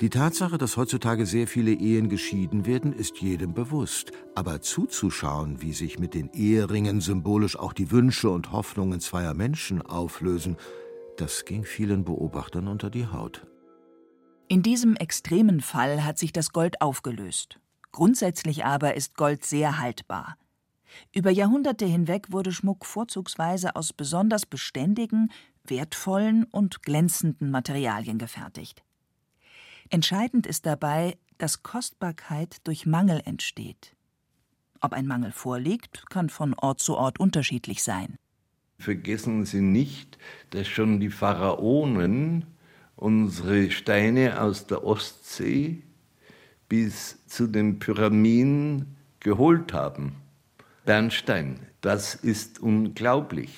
Die 0.00 0.10
Tatsache, 0.10 0.58
dass 0.58 0.76
heutzutage 0.76 1.26
sehr 1.26 1.48
viele 1.48 1.72
Ehen 1.72 2.08
geschieden 2.08 2.64
werden, 2.64 2.92
ist 2.92 3.18
jedem 3.18 3.54
bewusst. 3.54 4.12
Aber 4.36 4.60
zuzuschauen, 4.60 5.62
wie 5.62 5.72
sich 5.72 5.98
mit 5.98 6.14
den 6.14 6.30
Eheringen 6.32 7.00
symbolisch 7.00 7.58
auch 7.58 7.72
die 7.72 7.90
Wünsche 7.90 8.30
und 8.30 8.52
Hoffnungen 8.52 9.00
zweier 9.00 9.34
Menschen 9.34 9.82
auflösen, 9.82 10.56
das 11.16 11.44
ging 11.44 11.64
vielen 11.64 12.04
Beobachtern 12.04 12.68
unter 12.68 12.90
die 12.90 13.06
Haut. 13.06 13.46
In 14.48 14.62
diesem 14.62 14.96
extremen 14.96 15.60
Fall 15.60 16.04
hat 16.04 16.18
sich 16.18 16.32
das 16.32 16.52
Gold 16.52 16.80
aufgelöst. 16.82 17.58
Grundsätzlich 17.90 18.64
aber 18.64 18.94
ist 18.94 19.16
Gold 19.16 19.44
sehr 19.44 19.78
haltbar. 19.78 20.36
Über 21.14 21.30
Jahrhunderte 21.30 21.86
hinweg 21.86 22.32
wurde 22.32 22.52
Schmuck 22.52 22.84
vorzugsweise 22.84 23.76
aus 23.76 23.92
besonders 23.92 24.46
beständigen, 24.46 25.30
wertvollen 25.64 26.44
und 26.44 26.82
glänzenden 26.82 27.50
Materialien 27.50 28.18
gefertigt. 28.18 28.82
Entscheidend 29.90 30.46
ist 30.46 30.66
dabei, 30.66 31.18
dass 31.38 31.62
Kostbarkeit 31.62 32.66
durch 32.66 32.86
Mangel 32.86 33.20
entsteht. 33.24 33.94
Ob 34.80 34.92
ein 34.92 35.06
Mangel 35.06 35.32
vorliegt, 35.32 36.08
kann 36.10 36.28
von 36.28 36.54
Ort 36.54 36.80
zu 36.80 36.96
Ort 36.96 37.20
unterschiedlich 37.20 37.82
sein. 37.82 38.18
Vergessen 38.82 39.44
Sie 39.44 39.60
nicht, 39.60 40.18
dass 40.50 40.66
schon 40.66 40.98
die 40.98 41.08
Pharaonen 41.08 42.46
unsere 42.96 43.70
Steine 43.70 44.42
aus 44.42 44.66
der 44.66 44.84
Ostsee 44.84 45.84
bis 46.68 47.24
zu 47.28 47.46
den 47.46 47.78
Pyramiden 47.78 48.96
geholt 49.20 49.72
haben. 49.72 50.16
Bernstein, 50.84 51.60
das 51.80 52.16
ist 52.16 52.58
unglaublich. 52.58 53.56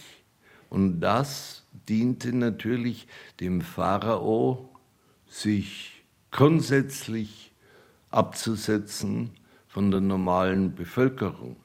Und 0.69 1.01
das 1.01 1.67
diente 1.89 2.37
natürlich 2.37 3.09
dem 3.41 3.63
Pharao, 3.63 4.69
sich 5.27 6.05
grundsätzlich 6.33 7.55
abzusetzen 8.11 9.31
von 9.69 9.91
der 9.91 10.03
normalen 10.03 10.75
Bevölkerung. 10.75 11.57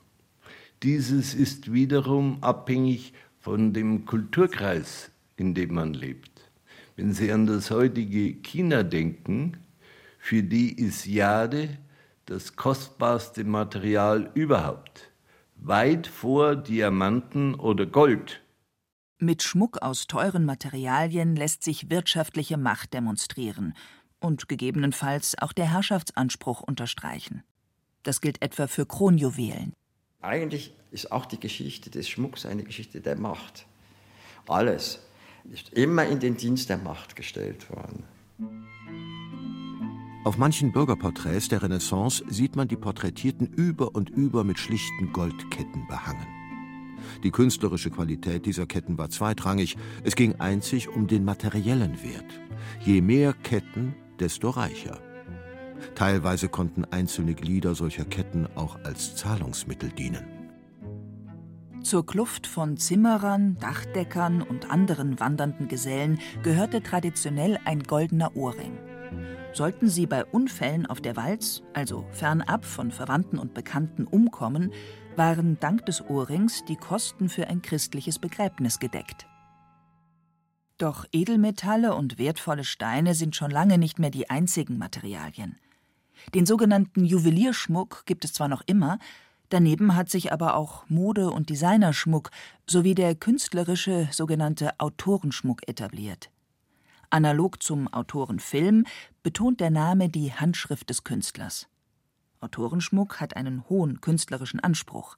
Dieses 0.82 1.34
ist 1.34 1.74
wiederum 1.74 2.38
abhängig 2.42 3.14
von 3.40 3.74
dem 3.74 4.06
Kulturkreis, 4.06 5.12
in 5.38 5.54
dem 5.54 5.74
man 5.74 5.94
lebt. 5.94 6.52
Wenn 6.96 7.14
Sie 7.14 7.32
an 7.32 7.48
das 7.48 7.72
heutige 7.72 8.34
China 8.42 8.84
denken, 8.84 9.58
für 10.20 10.44
die 10.44 10.74
ist 10.74 11.06
Jade 11.06 11.78
das 12.26 12.56
kostbarste 12.56 13.44
Material 13.44 14.30
überhaupt, 14.36 15.10
weit 15.56 16.08
vor 16.08 16.56
Diamanten 16.56 17.56
oder 17.56 17.86
Gold. 17.86 18.42
Mit 19.18 19.44
Schmuck 19.44 19.82
aus 19.82 20.08
teuren 20.08 20.46
Materialien 20.46 21.36
lässt 21.36 21.64
sich 21.64 21.90
wirtschaftliche 21.90 22.58
Macht 22.58 22.94
demonstrieren 22.94 23.74
und 24.20 24.48
gegebenenfalls 24.48 25.38
auch 25.40 25.54
der 25.54 25.72
Herrschaftsanspruch 25.72 26.62
unterstreichen. 26.62 27.44
Das 28.04 28.22
gilt 28.22 28.42
etwa 28.42 28.68
für 28.68 28.86
Kronjuwelen. 28.86 29.74
Eigentlich 30.22 30.74
ist 30.92 31.12
auch 31.14 31.26
die 31.26 31.40
Geschichte 31.40 31.90
des 31.90 32.10
Schmucks 32.10 32.46
eine 32.46 32.64
Geschichte 32.64 33.00
der 33.00 33.18
Macht. 33.18 33.66
Alles 34.48 35.00
ist 35.50 35.70
immer 35.70 36.06
in 36.06 36.20
den 36.20 36.36
Dienst 36.36 36.70
der 36.70 36.78
Macht 36.78 37.16
gestellt 37.16 37.70
worden. 37.70 38.04
Auf 40.26 40.38
manchen 40.38 40.74
Bürgerporträts 40.74 41.48
der 41.48 41.64
Renaissance 41.64 42.24
sieht 42.28 42.58
man 42.58 42.68
die 42.68 42.76
Porträtierten 42.76 43.48
über 43.48 43.96
und 43.96 44.10
über 44.10 44.44
mit 44.44 44.60
schlichten 44.60 45.14
Goldketten 45.14 45.88
behangen. 45.88 46.28
Die 47.24 47.32
künstlerische 47.32 47.90
Qualität 47.90 48.46
dieser 48.46 48.66
Ketten 48.66 48.98
war 48.98 49.10
zweitrangig, 49.10 49.78
es 50.04 50.16
ging 50.16 50.36
einzig 50.36 50.90
um 50.90 51.08
den 51.08 51.24
materiellen 51.24 52.04
Wert. 52.04 52.40
Je 52.82 53.00
mehr 53.02 53.32
Ketten, 53.34 53.96
desto 54.20 54.50
reicher. 54.50 55.00
Teilweise 55.96 56.50
konnten 56.50 56.86
einzelne 56.86 57.34
Glieder 57.34 57.76
solcher 57.76 58.06
Ketten 58.06 58.48
auch 58.56 58.78
als 58.84 59.16
Zahlungsmittel 59.16 59.90
dienen. 59.90 60.26
Zur 61.82 62.06
Kluft 62.06 62.46
von 62.46 62.78
Zimmerern, 62.78 63.58
Dachdeckern 63.58 64.42
und 64.42 64.70
anderen 64.70 65.20
wandernden 65.20 65.68
Gesellen 65.68 66.20
gehörte 66.44 66.84
traditionell 66.84 67.58
ein 67.66 67.84
goldener 67.84 68.36
Ohrring. 68.36 68.78
Sollten 69.54 69.88
sie 69.88 70.06
bei 70.06 70.26
Unfällen 70.26 70.86
auf 70.86 71.02
der 71.02 71.16
Walz, 71.16 71.64
also 71.74 72.06
fernab 72.12 72.66
von 72.66 72.92
Verwandten 72.92 73.40
und 73.40 73.54
Bekannten, 73.54 74.06
umkommen, 74.06 74.72
waren 75.16 75.60
dank 75.60 75.86
des 75.86 76.08
Ohrrings 76.08 76.64
die 76.66 76.76
Kosten 76.76 77.30
für 77.30 77.48
ein 77.48 77.62
christliches 77.62 78.20
Begräbnis 78.20 78.80
gedeckt. 78.80 79.26
Doch 80.78 81.06
Edelmetalle 81.12 81.94
und 81.94 82.18
wertvolle 82.18 82.64
Steine 82.64 83.14
sind 83.14 83.36
schon 83.36 83.52
lange 83.52 83.78
nicht 83.78 84.00
mehr 84.00 84.12
die 84.12 84.30
einzigen 84.30 84.78
Materialien. 84.78 85.58
Den 86.34 86.46
sogenannten 86.46 87.06
Juwelierschmuck 87.06 88.06
gibt 88.06 88.26
es 88.26 88.34
zwar 88.34 88.48
noch 88.48 88.62
immer, 88.66 89.00
daneben 89.50 89.96
hat 89.96 90.10
sich 90.10 90.32
aber 90.32 90.56
auch 90.56 90.88
Mode- 90.90 91.32
und 91.32 91.50
Designerschmuck 91.50 92.32
sowie 92.68 92.96
der 92.96 93.16
künstlerische 93.16 94.08
sogenannte 94.12 94.80
Autorenschmuck 94.80 95.68
etabliert. 95.68 96.30
Analog 97.10 97.64
zum 97.64 97.92
Autorenfilm 97.92 98.86
betont 99.24 99.60
der 99.60 99.72
Name 99.72 100.10
die 100.10 100.32
Handschrift 100.32 100.90
des 100.90 101.04
Künstlers. 101.04 101.68
Autorenschmuck 102.40 103.20
hat 103.20 103.36
einen 103.36 103.68
hohen 103.68 104.00
künstlerischen 104.00 104.60
Anspruch. 104.60 105.18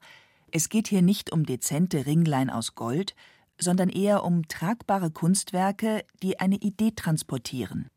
Es 0.50 0.68
geht 0.68 0.88
hier 0.88 1.02
nicht 1.02 1.30
um 1.32 1.44
dezente 1.44 2.06
Ringlein 2.06 2.50
aus 2.50 2.74
Gold, 2.74 3.14
sondern 3.58 3.90
eher 3.90 4.24
um 4.24 4.48
tragbare 4.48 5.10
Kunstwerke, 5.10 6.04
die 6.22 6.40
eine 6.40 6.56
Idee 6.56 6.92
transportieren. 6.92 7.88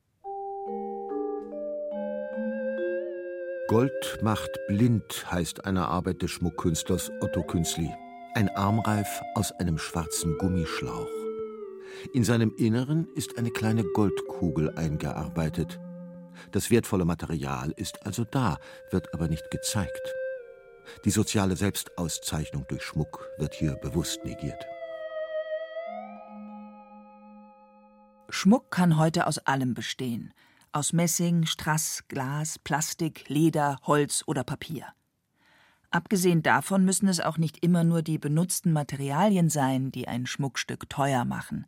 Gold 3.67 4.19
macht 4.21 4.51
blind 4.67 5.25
heißt 5.31 5.65
eine 5.65 5.87
Arbeit 5.87 6.21
des 6.21 6.29
Schmuckkünstlers 6.29 7.09
Otto 7.21 7.41
Künzli. 7.41 7.91
Ein 8.35 8.47
Armreif 8.49 9.23
aus 9.33 9.51
einem 9.53 9.79
schwarzen 9.79 10.37
Gummischlauch. 10.37 11.09
In 12.13 12.23
seinem 12.23 12.53
Inneren 12.57 13.07
ist 13.15 13.39
eine 13.39 13.49
kleine 13.49 13.83
Goldkugel 13.83 14.69
eingearbeitet. 14.75 15.79
Das 16.51 16.69
wertvolle 16.69 17.05
Material 17.05 17.71
ist 17.75 18.05
also 18.05 18.23
da, 18.23 18.59
wird 18.91 19.11
aber 19.15 19.27
nicht 19.27 19.49
gezeigt. 19.49 20.13
Die 21.03 21.09
soziale 21.09 21.55
Selbstauszeichnung 21.55 22.67
durch 22.67 22.83
Schmuck 22.83 23.27
wird 23.39 23.55
hier 23.55 23.77
bewusst 23.77 24.23
negiert. 24.23 24.63
Schmuck 28.29 28.69
kann 28.69 28.99
heute 28.99 29.25
aus 29.25 29.39
allem 29.39 29.73
bestehen. 29.73 30.35
Aus 30.75 30.91
Messing, 30.91 31.45
Strass, 31.45 32.03
Glas, 32.09 32.59
Plastik, 32.59 33.29
Leder, 33.29 33.77
Holz 33.83 34.25
oder 34.27 34.43
Papier. 34.43 34.87
Abgesehen 35.89 36.43
davon 36.43 36.83
müssen 36.83 37.07
es 37.07 37.21
auch 37.21 37.37
nicht 37.37 37.63
immer 37.63 37.85
nur 37.85 38.01
die 38.01 38.17
benutzten 38.17 38.73
Materialien 38.73 39.49
sein, 39.49 39.89
die 39.93 40.09
ein 40.09 40.25
Schmuckstück 40.25 40.89
teuer 40.89 41.23
machen. 41.23 41.65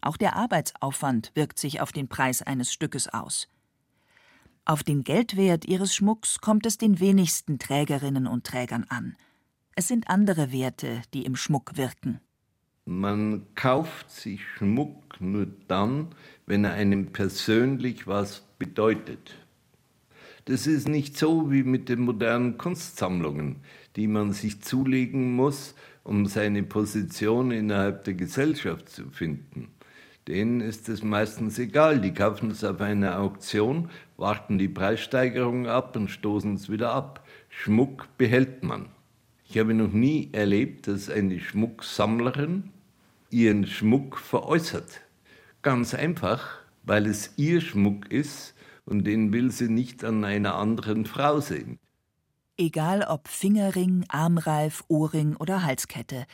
Auch 0.00 0.16
der 0.16 0.34
Arbeitsaufwand 0.34 1.30
wirkt 1.34 1.58
sich 1.58 1.82
auf 1.82 1.92
den 1.92 2.08
Preis 2.08 2.40
eines 2.40 2.72
Stückes 2.72 3.06
aus. 3.08 3.48
Auf 4.64 4.82
den 4.82 5.04
Geldwert 5.04 5.66
ihres 5.66 5.94
Schmucks 5.94 6.38
kommt 6.40 6.64
es 6.64 6.78
den 6.78 7.00
wenigsten 7.00 7.58
Trägerinnen 7.58 8.26
und 8.26 8.46
Trägern 8.46 8.86
an. 8.88 9.18
Es 9.74 9.88
sind 9.88 10.08
andere 10.08 10.52
Werte, 10.52 11.02
die 11.12 11.26
im 11.26 11.36
Schmuck 11.36 11.76
wirken. 11.76 12.22
Man 12.90 13.42
kauft 13.54 14.10
sich 14.10 14.40
Schmuck 14.42 15.20
nur 15.20 15.46
dann, 15.68 16.06
wenn 16.46 16.64
er 16.64 16.72
einem 16.72 17.08
persönlich 17.08 18.06
was 18.06 18.46
bedeutet. 18.58 19.36
Das 20.46 20.66
ist 20.66 20.88
nicht 20.88 21.18
so 21.18 21.52
wie 21.52 21.64
mit 21.64 21.90
den 21.90 22.00
modernen 22.00 22.56
Kunstsammlungen, 22.56 23.56
die 23.96 24.06
man 24.06 24.32
sich 24.32 24.62
zulegen 24.62 25.32
muss, 25.32 25.74
um 26.02 26.24
seine 26.24 26.62
Position 26.62 27.50
innerhalb 27.50 28.04
der 28.04 28.14
Gesellschaft 28.14 28.88
zu 28.88 29.10
finden. 29.10 29.68
Denen 30.26 30.62
ist 30.62 30.88
es 30.88 31.02
meistens 31.02 31.58
egal, 31.58 32.00
die 32.00 32.14
kaufen 32.14 32.50
es 32.50 32.64
auf 32.64 32.80
einer 32.80 33.20
Auktion, 33.20 33.90
warten 34.16 34.56
die 34.56 34.68
Preissteigerung 34.68 35.66
ab 35.66 35.94
und 35.94 36.10
stoßen 36.10 36.54
es 36.54 36.70
wieder 36.70 36.94
ab. 36.94 37.26
Schmuck 37.50 38.08
behält 38.16 38.62
man. 38.64 38.86
Ich 39.46 39.58
habe 39.58 39.74
noch 39.74 39.92
nie 39.92 40.30
erlebt, 40.32 40.88
dass 40.88 41.10
eine 41.10 41.38
Schmucksammlerin 41.38 42.70
ihren 43.30 43.66
Schmuck 43.66 44.18
veräußert. 44.18 45.00
Ganz 45.62 45.94
einfach, 45.94 46.58
weil 46.82 47.06
es 47.06 47.32
ihr 47.36 47.60
Schmuck 47.60 48.10
ist 48.10 48.54
und 48.84 49.04
den 49.04 49.32
will 49.32 49.50
sie 49.50 49.68
nicht 49.68 50.04
an 50.04 50.24
einer 50.24 50.54
anderen 50.54 51.04
Frau 51.04 51.40
sehen. 51.40 51.78
Egal 52.56 53.02
ob 53.02 53.28
Fingerring, 53.28 54.04
Armreif, 54.08 54.82
Ohrring 54.88 55.36
oder 55.36 55.62
Halskette, 55.62 56.26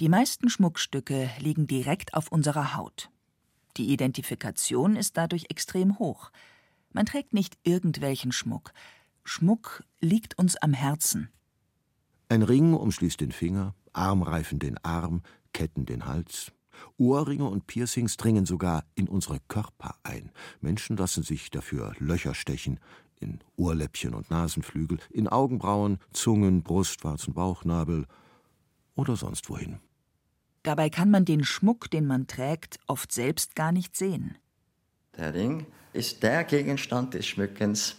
die 0.00 0.08
meisten 0.08 0.48
Schmuckstücke 0.48 1.30
liegen 1.38 1.66
direkt 1.66 2.14
auf 2.14 2.32
unserer 2.32 2.76
Haut. 2.76 3.10
Die 3.76 3.92
Identifikation 3.92 4.96
ist 4.96 5.16
dadurch 5.16 5.46
extrem 5.48 5.98
hoch. 5.98 6.30
Man 6.92 7.06
trägt 7.06 7.32
nicht 7.32 7.56
irgendwelchen 7.62 8.32
Schmuck. 8.32 8.72
Schmuck 9.24 9.84
liegt 10.00 10.38
uns 10.38 10.56
am 10.56 10.72
Herzen. 10.72 11.30
Ein 12.28 12.42
Ring 12.42 12.74
umschließt 12.74 13.20
den 13.20 13.32
Finger, 13.32 13.74
Armreifen 13.92 14.58
den 14.58 14.78
Arm, 14.84 15.22
Ketten 15.60 15.84
den 15.84 16.06
Hals. 16.06 16.52
Ohrringe 16.96 17.44
und 17.44 17.66
Piercings 17.66 18.16
dringen 18.16 18.46
sogar 18.46 18.82
in 18.94 19.08
unsere 19.08 19.40
Körper 19.46 19.94
ein. 20.04 20.32
Menschen 20.62 20.96
lassen 20.96 21.22
sich 21.22 21.50
dafür 21.50 21.92
Löcher 21.98 22.34
stechen, 22.34 22.80
in 23.20 23.40
Ohrläppchen 23.56 24.14
und 24.14 24.30
Nasenflügel, 24.30 25.00
in 25.10 25.28
Augenbrauen, 25.28 25.98
Zungen, 26.14 26.62
Brustwarzen, 26.62 27.34
Bauchnabel 27.34 28.06
oder 28.94 29.16
sonst 29.16 29.50
wohin. 29.50 29.80
Dabei 30.62 30.88
kann 30.88 31.10
man 31.10 31.26
den 31.26 31.44
Schmuck, 31.44 31.90
den 31.90 32.06
man 32.06 32.26
trägt, 32.26 32.78
oft 32.86 33.12
selbst 33.12 33.54
gar 33.54 33.70
nicht 33.70 33.94
sehen. 33.94 34.38
Der 35.18 35.34
Ring 35.34 35.66
ist 35.92 36.22
der 36.22 36.44
Gegenstand 36.44 37.12
des 37.12 37.26
Schmückens, 37.26 37.96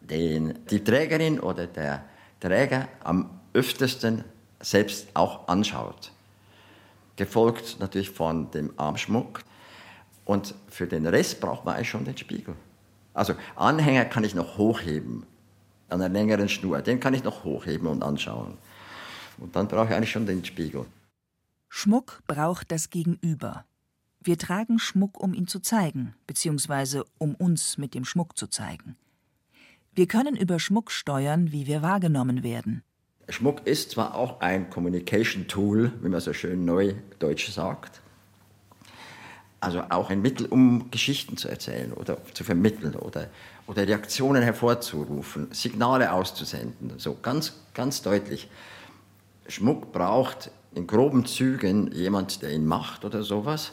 den 0.00 0.58
die 0.70 0.82
Trägerin 0.82 1.40
oder 1.40 1.66
der 1.66 2.06
Träger 2.40 2.88
am 3.04 3.38
öftesten 3.52 4.24
selbst 4.60 5.08
auch 5.12 5.46
anschaut 5.48 6.15
gefolgt 7.16 7.78
natürlich 7.80 8.10
von 8.10 8.50
dem 8.50 8.72
Armschmuck. 8.76 9.42
Und 10.24 10.54
für 10.68 10.86
den 10.86 11.06
Rest 11.06 11.40
braucht 11.40 11.64
man 11.64 11.74
eigentlich 11.74 11.90
schon 11.90 12.04
den 12.04 12.16
Spiegel. 12.16 12.54
Also 13.14 13.34
Anhänger 13.54 14.04
kann 14.04 14.24
ich 14.24 14.34
noch 14.34 14.58
hochheben, 14.58 15.24
an 15.88 16.02
einer 16.02 16.12
längeren 16.12 16.48
Schnur, 16.48 16.82
den 16.82 17.00
kann 17.00 17.14
ich 17.14 17.24
noch 17.24 17.44
hochheben 17.44 17.86
und 17.86 18.02
anschauen. 18.02 18.58
Und 19.38 19.54
dann 19.54 19.68
brauche 19.68 19.86
ich 19.86 19.94
eigentlich 19.94 20.10
schon 20.10 20.26
den 20.26 20.44
Spiegel. 20.44 20.86
Schmuck 21.68 22.22
braucht 22.26 22.70
das 22.72 22.90
Gegenüber. 22.90 23.64
Wir 24.20 24.38
tragen 24.38 24.78
Schmuck, 24.78 25.20
um 25.20 25.34
ihn 25.34 25.46
zu 25.46 25.60
zeigen, 25.60 26.14
beziehungsweise 26.26 27.04
um 27.18 27.34
uns 27.36 27.78
mit 27.78 27.94
dem 27.94 28.04
Schmuck 28.04 28.36
zu 28.36 28.48
zeigen. 28.48 28.96
Wir 29.92 30.06
können 30.06 30.36
über 30.36 30.58
Schmuck 30.58 30.90
steuern, 30.90 31.52
wie 31.52 31.66
wir 31.66 31.82
wahrgenommen 31.82 32.42
werden. 32.42 32.82
Schmuck 33.28 33.66
ist 33.66 33.90
zwar 33.90 34.14
auch 34.14 34.40
ein 34.40 34.70
Communication 34.70 35.48
Tool, 35.48 35.92
wie 36.00 36.08
man 36.08 36.20
so 36.20 36.32
schön 36.32 36.64
neudeutsch 36.64 37.50
sagt, 37.50 38.00
also 39.60 39.82
auch 39.88 40.10
ein 40.10 40.22
Mittel, 40.22 40.46
um 40.46 40.90
Geschichten 40.90 41.36
zu 41.36 41.48
erzählen 41.48 41.92
oder 41.92 42.18
zu 42.34 42.44
vermitteln 42.44 42.94
oder, 42.94 43.28
oder 43.66 43.86
Reaktionen 43.86 44.42
hervorzurufen, 44.42 45.48
Signale 45.52 46.12
auszusenden, 46.12 46.98
so 46.98 47.16
ganz, 47.20 47.54
ganz 47.74 48.02
deutlich. 48.02 48.48
Schmuck 49.48 49.92
braucht 49.92 50.50
in 50.74 50.86
groben 50.86 51.26
Zügen 51.26 51.90
jemand, 51.92 52.42
der 52.42 52.52
ihn 52.52 52.66
macht 52.66 53.04
oder 53.04 53.22
sowas. 53.24 53.72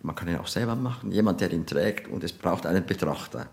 Man 0.00 0.14
kann 0.14 0.28
ihn 0.28 0.36
auch 0.36 0.46
selber 0.46 0.76
machen, 0.76 1.10
jemand, 1.10 1.40
der 1.40 1.52
ihn 1.52 1.66
trägt 1.66 2.08
und 2.08 2.22
es 2.22 2.32
braucht 2.32 2.66
einen 2.66 2.84
Betrachter. 2.84 3.48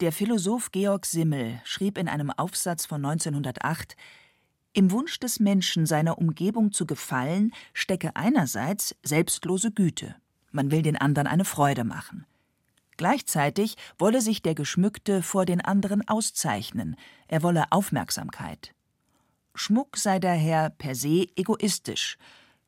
Der 0.00 0.12
Philosoph 0.12 0.72
Georg 0.72 1.06
Simmel 1.06 1.60
schrieb 1.64 1.98
in 1.98 2.08
einem 2.08 2.30
Aufsatz 2.30 2.84
von 2.84 3.04
1908, 3.04 3.96
im 4.76 4.90
Wunsch 4.90 5.18
des 5.18 5.40
Menschen, 5.40 5.86
seiner 5.86 6.18
Umgebung 6.18 6.70
zu 6.70 6.84
gefallen, 6.84 7.54
stecke 7.72 8.14
einerseits 8.14 8.94
selbstlose 9.02 9.72
Güte. 9.72 10.14
Man 10.52 10.70
will 10.70 10.82
den 10.82 10.98
anderen 10.98 11.26
eine 11.26 11.46
Freude 11.46 11.82
machen. 11.84 12.26
Gleichzeitig 12.98 13.76
wolle 13.98 14.20
sich 14.20 14.42
der 14.42 14.54
Geschmückte 14.54 15.22
vor 15.22 15.46
den 15.46 15.62
anderen 15.62 16.06
auszeichnen, 16.06 16.96
er 17.26 17.42
wolle 17.42 17.72
Aufmerksamkeit. 17.72 18.74
Schmuck 19.54 19.96
sei 19.96 20.18
daher 20.18 20.68
per 20.68 20.94
se 20.94 21.26
egoistisch, 21.36 22.18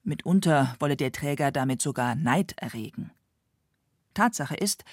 mitunter 0.02 0.76
wolle 0.80 0.96
der 0.96 1.12
Träger 1.12 1.52
damit 1.52 1.82
sogar 1.82 2.14
Neid 2.14 2.54
erregen. 2.56 3.10
Tatsache 4.14 4.56
ist, 4.56 4.84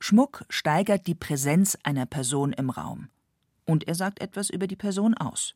Schmuck 0.00 0.44
steigert 0.50 1.06
die 1.06 1.14
Präsenz 1.14 1.78
einer 1.82 2.04
Person 2.04 2.52
im 2.52 2.68
Raum. 2.68 3.08
Und 3.64 3.88
er 3.88 3.94
sagt 3.94 4.20
etwas 4.20 4.50
über 4.50 4.66
die 4.66 4.76
Person 4.76 5.14
aus. 5.14 5.54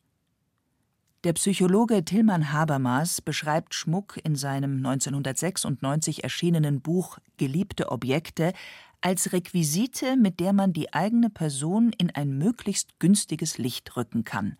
Der 1.24 1.35
Psychologe 1.35 2.04
Tilman 2.04 2.52
Habermas 2.52 3.20
beschreibt 3.20 3.74
Schmuck 3.74 4.18
in 4.24 4.35
seinem 4.35 4.78
1996 4.78 6.24
erschienenen 6.24 6.80
Buch 6.80 7.18
Geliebte 7.37 7.92
Objekte 7.92 8.52
als 9.00 9.32
Requisite, 9.32 10.16
mit 10.16 10.40
der 10.40 10.52
man 10.52 10.72
die 10.72 10.92
eigene 10.92 11.30
Person 11.30 11.92
in 11.96 12.11
ein 12.11 12.37
möglichst 12.38 12.98
günstiges 12.98 13.56
Licht 13.56 13.96
rücken 13.96 14.24
kann. 14.24 14.56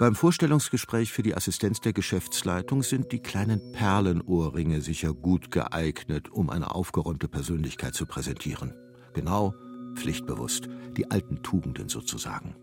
Beim 0.00 0.16
Vorstellungsgespräch 0.16 1.12
für 1.12 1.22
die 1.22 1.36
Assistenz 1.36 1.80
der 1.80 1.92
Geschäftsleitung 1.92 2.82
sind 2.82 3.12
die 3.12 3.20
kleinen 3.20 3.70
Perlenohrringe 3.70 4.80
sicher 4.80 5.14
gut 5.14 5.52
geeignet, 5.52 6.28
um 6.28 6.50
eine 6.50 6.74
aufgeräumte 6.74 7.28
Persönlichkeit 7.28 7.94
zu 7.94 8.04
präsentieren. 8.06 8.74
Genau 9.14 9.54
pflichtbewusst, 9.94 10.68
die 10.96 11.10
alten 11.10 11.42
Tugenden 11.42 11.88
sozusagen. 11.88 12.54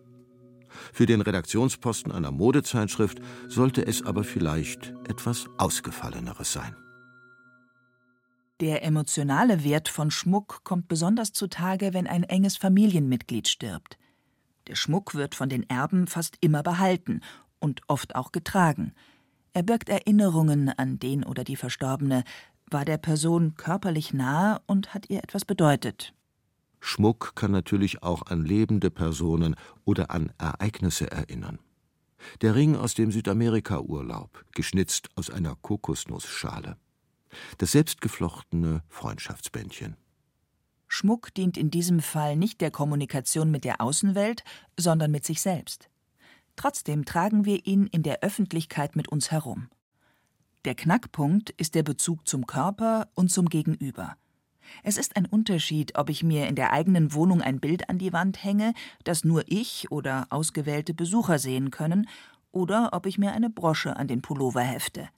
Für 0.93 1.05
den 1.05 1.21
Redaktionsposten 1.21 2.11
einer 2.11 2.31
Modezeitschrift 2.31 3.19
sollte 3.47 3.85
es 3.85 4.05
aber 4.05 4.23
vielleicht 4.23 4.93
etwas 5.07 5.47
Ausgefalleneres 5.57 6.53
sein. 6.53 6.75
Der 8.59 8.83
emotionale 8.83 9.63
Wert 9.63 9.87
von 9.87 10.09
Schmuck 10.09 10.63
kommt 10.63 10.87
besonders 10.87 11.31
zutage, 11.31 11.93
wenn 11.93 12.07
ein 12.07 12.23
enges 12.23 12.57
Familienmitglied 12.57 13.47
stirbt. 13.47 13.99
Der 14.67 14.75
Schmuck 14.75 15.13
wird 15.13 15.35
von 15.35 15.47
den 15.47 15.69
Erben 15.69 16.07
fast 16.07 16.37
immer 16.41 16.63
behalten 16.63 17.21
und 17.59 17.81
oft 17.87 18.15
auch 18.15 18.31
getragen. 18.31 18.93
Er 19.53 19.63
birgt 19.63 19.89
Erinnerungen 19.89 20.69
an 20.69 20.99
den 20.99 21.23
oder 21.23 21.43
die 21.43 21.55
Verstorbene, 21.55 22.23
war 22.69 22.83
der 22.83 22.97
Person 22.97 23.55
körperlich 23.55 24.13
nahe 24.13 24.59
und 24.65 24.93
hat 24.93 25.09
ihr 25.09 25.19
etwas 25.23 25.45
bedeutet, 25.45 26.13
Schmuck 26.79 27.35
kann 27.35 27.51
natürlich 27.51 28.03
auch 28.03 28.23
an 28.23 28.45
lebende 28.45 28.91
Personen 28.91 29.55
oder 29.85 30.11
an 30.11 30.31
Ereignisse 30.37 31.11
erinnern. 31.11 31.59
Der 32.41 32.55
Ring 32.55 32.75
aus 32.75 32.93
dem 32.93 33.11
Südamerika-Urlaub, 33.11 34.45
geschnitzt 34.53 35.09
aus 35.15 35.29
einer 35.29 35.55
Kokosnussschale. 35.55 36.77
Das 37.57 37.71
selbstgeflochtene 37.73 38.83
Freundschaftsbändchen. 38.89 39.95
Schmuck 40.87 41.33
dient 41.33 41.57
in 41.57 41.69
diesem 41.69 41.99
Fall 41.99 42.37
nicht 42.37 42.61
der 42.61 42.71
Kommunikation 42.71 43.51
mit 43.51 43.65
der 43.65 43.81
Außenwelt, 43.81 44.43
sondern 44.77 45.11
mit 45.11 45.25
sich 45.25 45.41
selbst. 45.41 45.89
Trotzdem 46.55 47.05
tragen 47.05 47.45
wir 47.45 47.65
ihn 47.67 47.87
in 47.87 48.03
der 48.03 48.23
Öffentlichkeit 48.23 48.95
mit 48.95 49.09
uns 49.09 49.31
herum. 49.31 49.69
Der 50.65 50.75
Knackpunkt 50.75 51.51
ist 51.51 51.75
der 51.75 51.83
Bezug 51.83 52.27
zum 52.27 52.47
Körper 52.47 53.09
und 53.13 53.29
zum 53.29 53.47
Gegenüber. 53.47 54.17
Es 54.84 54.97
ist 54.97 55.15
ein 55.15 55.25
Unterschied, 55.25 55.97
ob 55.97 56.10
ich 56.10 56.23
mir 56.23 56.47
in 56.47 56.56
der 56.56 56.73
eigenen 56.73 57.13
Wohnung 57.13 57.41
ein 57.41 57.60
Bild 57.60 57.89
an 57.89 57.97
die 57.97 58.13
Wand 58.13 58.43
hänge, 58.43 58.73
das 59.03 59.23
nur 59.23 59.43
ich 59.47 59.91
oder 59.91 60.27
ausgewählte 60.30 60.93
Besucher 60.93 61.39
sehen 61.39 61.71
können, 61.71 62.08
oder 62.51 62.89
ob 62.93 63.06
ich 63.06 63.17
mir 63.17 63.34
eine 63.34 63.49
Brosche 63.49 63.97
an 63.97 64.08
den 64.08 64.21
Pullover 64.21 64.62
hefte. 64.62 65.10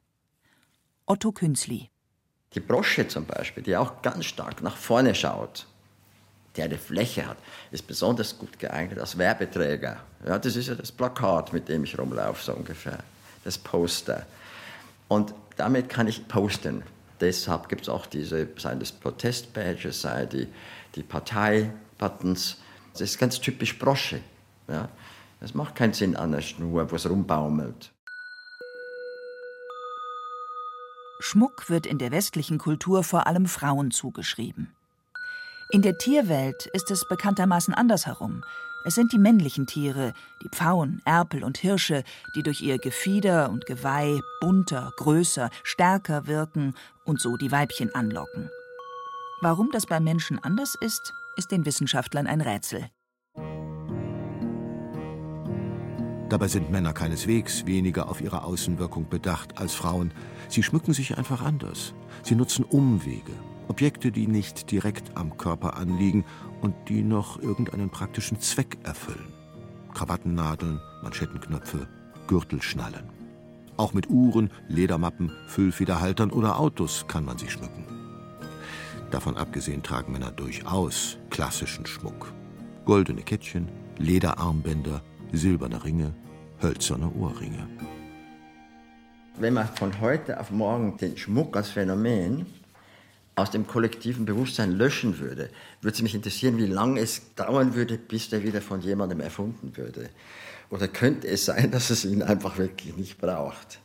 Otto 1.06 1.32
Künzli. 1.32 1.90
Die 2.54 2.60
Brosche 2.60 3.08
zum 3.08 3.26
Beispiel, 3.26 3.64
die 3.64 3.78
auch 3.78 4.02
ganz 4.02 4.26
stark 4.26 4.62
nach 4.62 4.76
vorne 4.76 5.14
schaut, 5.16 5.68
die 6.56 6.64
eine 6.64 6.78
Fläche 6.78 7.28
hat, 7.28 7.38
ist 7.72 7.88
besonders 7.88 8.38
gut 8.38 8.60
geeignet 8.60 9.00
als 9.00 9.18
Werbeträger. 9.18 9.98
Ja, 10.26 10.40
das 10.40 10.56
ist 10.56 10.68
ja 10.68 10.76
das 10.76 10.92
Plakat, 10.92 11.54
mit 11.54 11.70
dem 11.70 11.84
ich 11.84 11.98
rumlaufe, 11.98 12.44
so 12.44 12.54
ungefähr. 12.54 13.00
Das 13.44 13.58
Poster. 13.58 14.26
Und 15.08 15.34
damit 15.58 15.90
kann 15.90 16.08
ich 16.08 16.28
posten. 16.28 16.84
Deshalb 17.20 17.68
gibt 17.70 17.84
es 17.84 17.90
auch 17.90 18.06
diese, 18.06 18.48
seien 18.58 18.80
das 18.80 18.92
Protest-Badges, 18.92 20.02
sei 20.02 20.26
die, 20.26 20.48
die 20.96 21.04
Partei-Buttons. 21.04 22.58
Das 22.94 23.02
ist 23.02 23.20
ganz 23.20 23.40
typisch 23.40 23.78
Brosche. 23.78 24.22
Ja. 24.68 24.90
Macht 25.54 25.76
keinen 25.76 25.94
Sinn 25.94 26.16
an 26.16 26.32
der 26.32 26.42
Schnur, 26.42 26.92
wo 26.92 26.96
es 26.96 27.10
rumbaumelt. 27.10 27.92
Schmuck 31.22 31.70
wird 31.70 31.86
in 31.86 31.98
der 31.98 32.12
westlichen 32.12 32.58
Kultur 32.58 33.04
vor 33.04 33.28
allem 33.28 33.46
Frauen 33.46 33.92
zugeschrieben. 33.92 34.74
In 35.72 35.82
der 35.82 35.98
Tierwelt 35.98 36.68
ist 36.74 36.90
es 36.92 37.08
bekanntermaßen 37.08 37.74
andersherum. 37.74 38.44
Es 38.86 38.96
sind 38.96 39.12
die 39.12 39.20
männlichen 39.20 39.68
Tiere, 39.68 40.14
die 40.42 40.50
Pfauen, 40.50 41.02
Erpel 41.04 41.44
und 41.44 41.58
Hirsche, 41.58 42.04
die 42.36 42.44
durch 42.44 42.62
ihr 42.62 42.78
Gefieder 42.78 43.50
und 43.50 43.66
Geweih 43.66 44.20
bunter, 44.40 44.94
größer, 44.98 45.50
stärker 45.64 46.28
wirken 46.28 46.74
und 47.06 47.20
so 47.20 47.36
die 47.36 47.52
Weibchen 47.52 47.94
anlocken. 47.94 48.50
Warum 49.42 49.70
das 49.72 49.86
bei 49.86 50.00
Menschen 50.00 50.40
anders 50.40 50.76
ist, 50.80 51.14
ist 51.36 51.52
den 51.52 51.66
Wissenschaftlern 51.66 52.28
ein 52.28 52.42
Rätsel. 52.42 52.90
Dabei 56.30 56.48
sind 56.48 56.70
Männer 56.70 56.94
keineswegs 56.94 57.66
weniger 57.66 58.08
auf 58.08 58.22
ihre 58.22 58.44
Außenwirkung 58.44 59.10
bedacht 59.10 59.58
als 59.58 59.74
Frauen. 59.74 60.12
Sie 60.48 60.62
schmücken 60.62 60.94
sich 60.94 61.18
einfach 61.18 61.42
anders. 61.42 61.94
Sie 62.22 62.36
nutzen 62.36 62.64
Umwege, 62.64 63.34
Objekte, 63.70 64.12
die 64.12 64.28
nicht 64.28 64.72
direkt 64.72 65.16
am 65.16 65.38
Körper 65.38 65.78
anliegen 65.78 66.26
und 66.62 66.76
die 66.90 67.04
noch 67.04 67.42
irgendeinen 67.42 67.90
praktischen 67.90 68.42
Zweck 68.42 68.78
erfüllen. 68.84 69.32
Krawattennadeln, 69.94 70.82
Manschettenknöpfe, 71.04 71.88
Gürtelschnallen. 72.28 73.10
Auch 73.78 73.94
mit 73.94 74.10
Uhren, 74.10 74.52
Ledermappen, 74.68 75.32
Füllfederhaltern 75.48 76.32
oder 76.32 76.60
Autos 76.60 77.06
kann 77.08 77.24
man 77.24 77.38
sie 77.38 77.50
schmücken. 77.50 77.86
Davon 79.12 79.38
abgesehen 79.38 79.82
tragen 79.82 80.12
Männer 80.12 80.32
durchaus 80.32 81.18
klassischen 81.30 81.86
Schmuck. 81.86 82.34
Goldene 82.86 83.22
Kettchen, 83.22 83.70
Lederarmbänder, 83.98 85.02
silberne 85.32 85.84
Ringe, 85.84 86.14
hölzerne 86.62 87.12
Ohrringe. 87.14 87.68
Wenn 89.40 89.54
man 89.54 89.68
von 89.70 90.02
heute 90.02 90.40
auf 90.40 90.52
morgen 90.52 90.98
den 90.98 91.16
Schmuck 91.18 91.56
als 91.56 91.70
Phänomen 91.70 92.46
aus 93.42 93.52
dem 93.52 93.68
kollektiven 93.68 94.26
Bewusstsein 94.26 94.72
löschen 94.72 95.20
würde, 95.20 95.50
würde 95.82 95.96
es 95.96 96.02
mich 96.02 96.16
interessieren, 96.16 96.58
wie 96.58 96.66
lange 96.66 97.00
es 97.00 97.22
dauern 97.36 97.76
würde, 97.76 97.98
bis 97.98 98.30
der 98.30 98.44
wieder 98.44 98.62
von 98.62 98.82
jemandem 98.82 99.20
erfunden 99.20 99.76
würde. 99.76 100.10
Oder 100.70 100.88
könnte 100.88 101.28
es 101.28 101.46
sein, 101.46 101.72
dass 101.72 101.90
es 101.90 102.06
ihn 102.06 102.22
einfach 102.22 102.58
wirklich 102.58 102.96
nicht 102.96 103.18
braucht? 103.20 103.80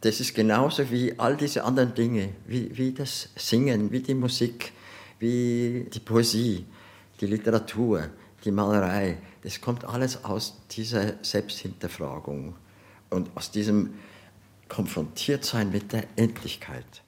Das 0.00 0.18
ist 0.20 0.34
genauso 0.34 0.90
wie 0.90 1.18
all 1.18 1.36
diese 1.36 1.64
anderen 1.64 1.94
Dinge, 1.94 2.30
wie, 2.46 2.76
wie 2.76 2.92
das 2.92 3.28
Singen, 3.36 3.92
wie 3.92 4.00
die 4.00 4.14
Musik, 4.14 4.72
wie 5.18 5.86
die 5.92 6.00
Poesie, 6.00 6.64
die 7.20 7.26
Literatur, 7.26 8.08
die 8.44 8.50
Malerei, 8.50 9.18
das 9.42 9.60
kommt 9.60 9.84
alles 9.84 10.24
aus 10.24 10.56
dieser 10.70 11.22
Selbsthinterfragung 11.22 12.54
und 13.10 13.30
aus 13.36 13.50
diesem 13.50 13.94
Konfrontiertsein 14.68 15.70
mit 15.70 15.92
der 15.92 16.04
Endlichkeit. 16.16 17.02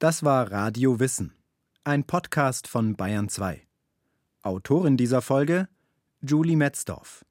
Das 0.00 0.22
war 0.22 0.50
Radio 0.50 0.98
Wissen, 0.98 1.34
ein 1.84 2.04
Podcast 2.04 2.66
von 2.66 2.96
Bayern 2.96 3.28
2. 3.28 3.60
Autorin 4.40 4.96
dieser 4.96 5.20
Folge 5.20 5.68
Julie 6.22 6.56
Metzdorf. 6.56 7.26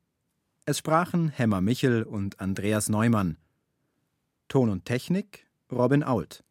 Es 0.65 0.77
sprachen 0.77 1.29
Hemmer 1.29 1.61
Michel 1.61 2.03
und 2.03 2.39
Andreas 2.39 2.87
Neumann. 2.87 3.37
Ton 4.49 4.69
und 4.69 4.85
Technik 4.85 5.47
Robin 5.71 6.03
Ault. 6.03 6.43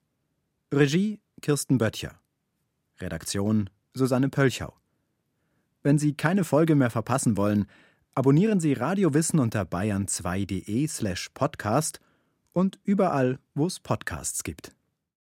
Regie 0.75 1.21
Kirsten 1.41 1.79
Böttcher. 1.79 2.19
Redaktion 2.99 3.71
Susanne 3.95 4.29
Pölchau. 4.29 4.75
Wenn 5.85 5.99
Sie 5.99 6.15
keine 6.15 6.43
Folge 6.43 6.75
mehr 6.75 6.91
verpassen 6.91 7.37
wollen, 7.37 7.67
abonnieren 8.17 8.59
Sie 8.59 8.73
Radio 8.73 9.15
Wissen 9.15 9.39
unter 9.39 9.63
bayern2.de 9.63 10.89
slash 10.89 11.29
podcast 11.33 12.01
und 12.53 12.81
überall, 12.83 13.39
wo 13.55 13.67
es 13.67 13.79
Podcasts 13.79 14.43
gibt. 14.43 14.75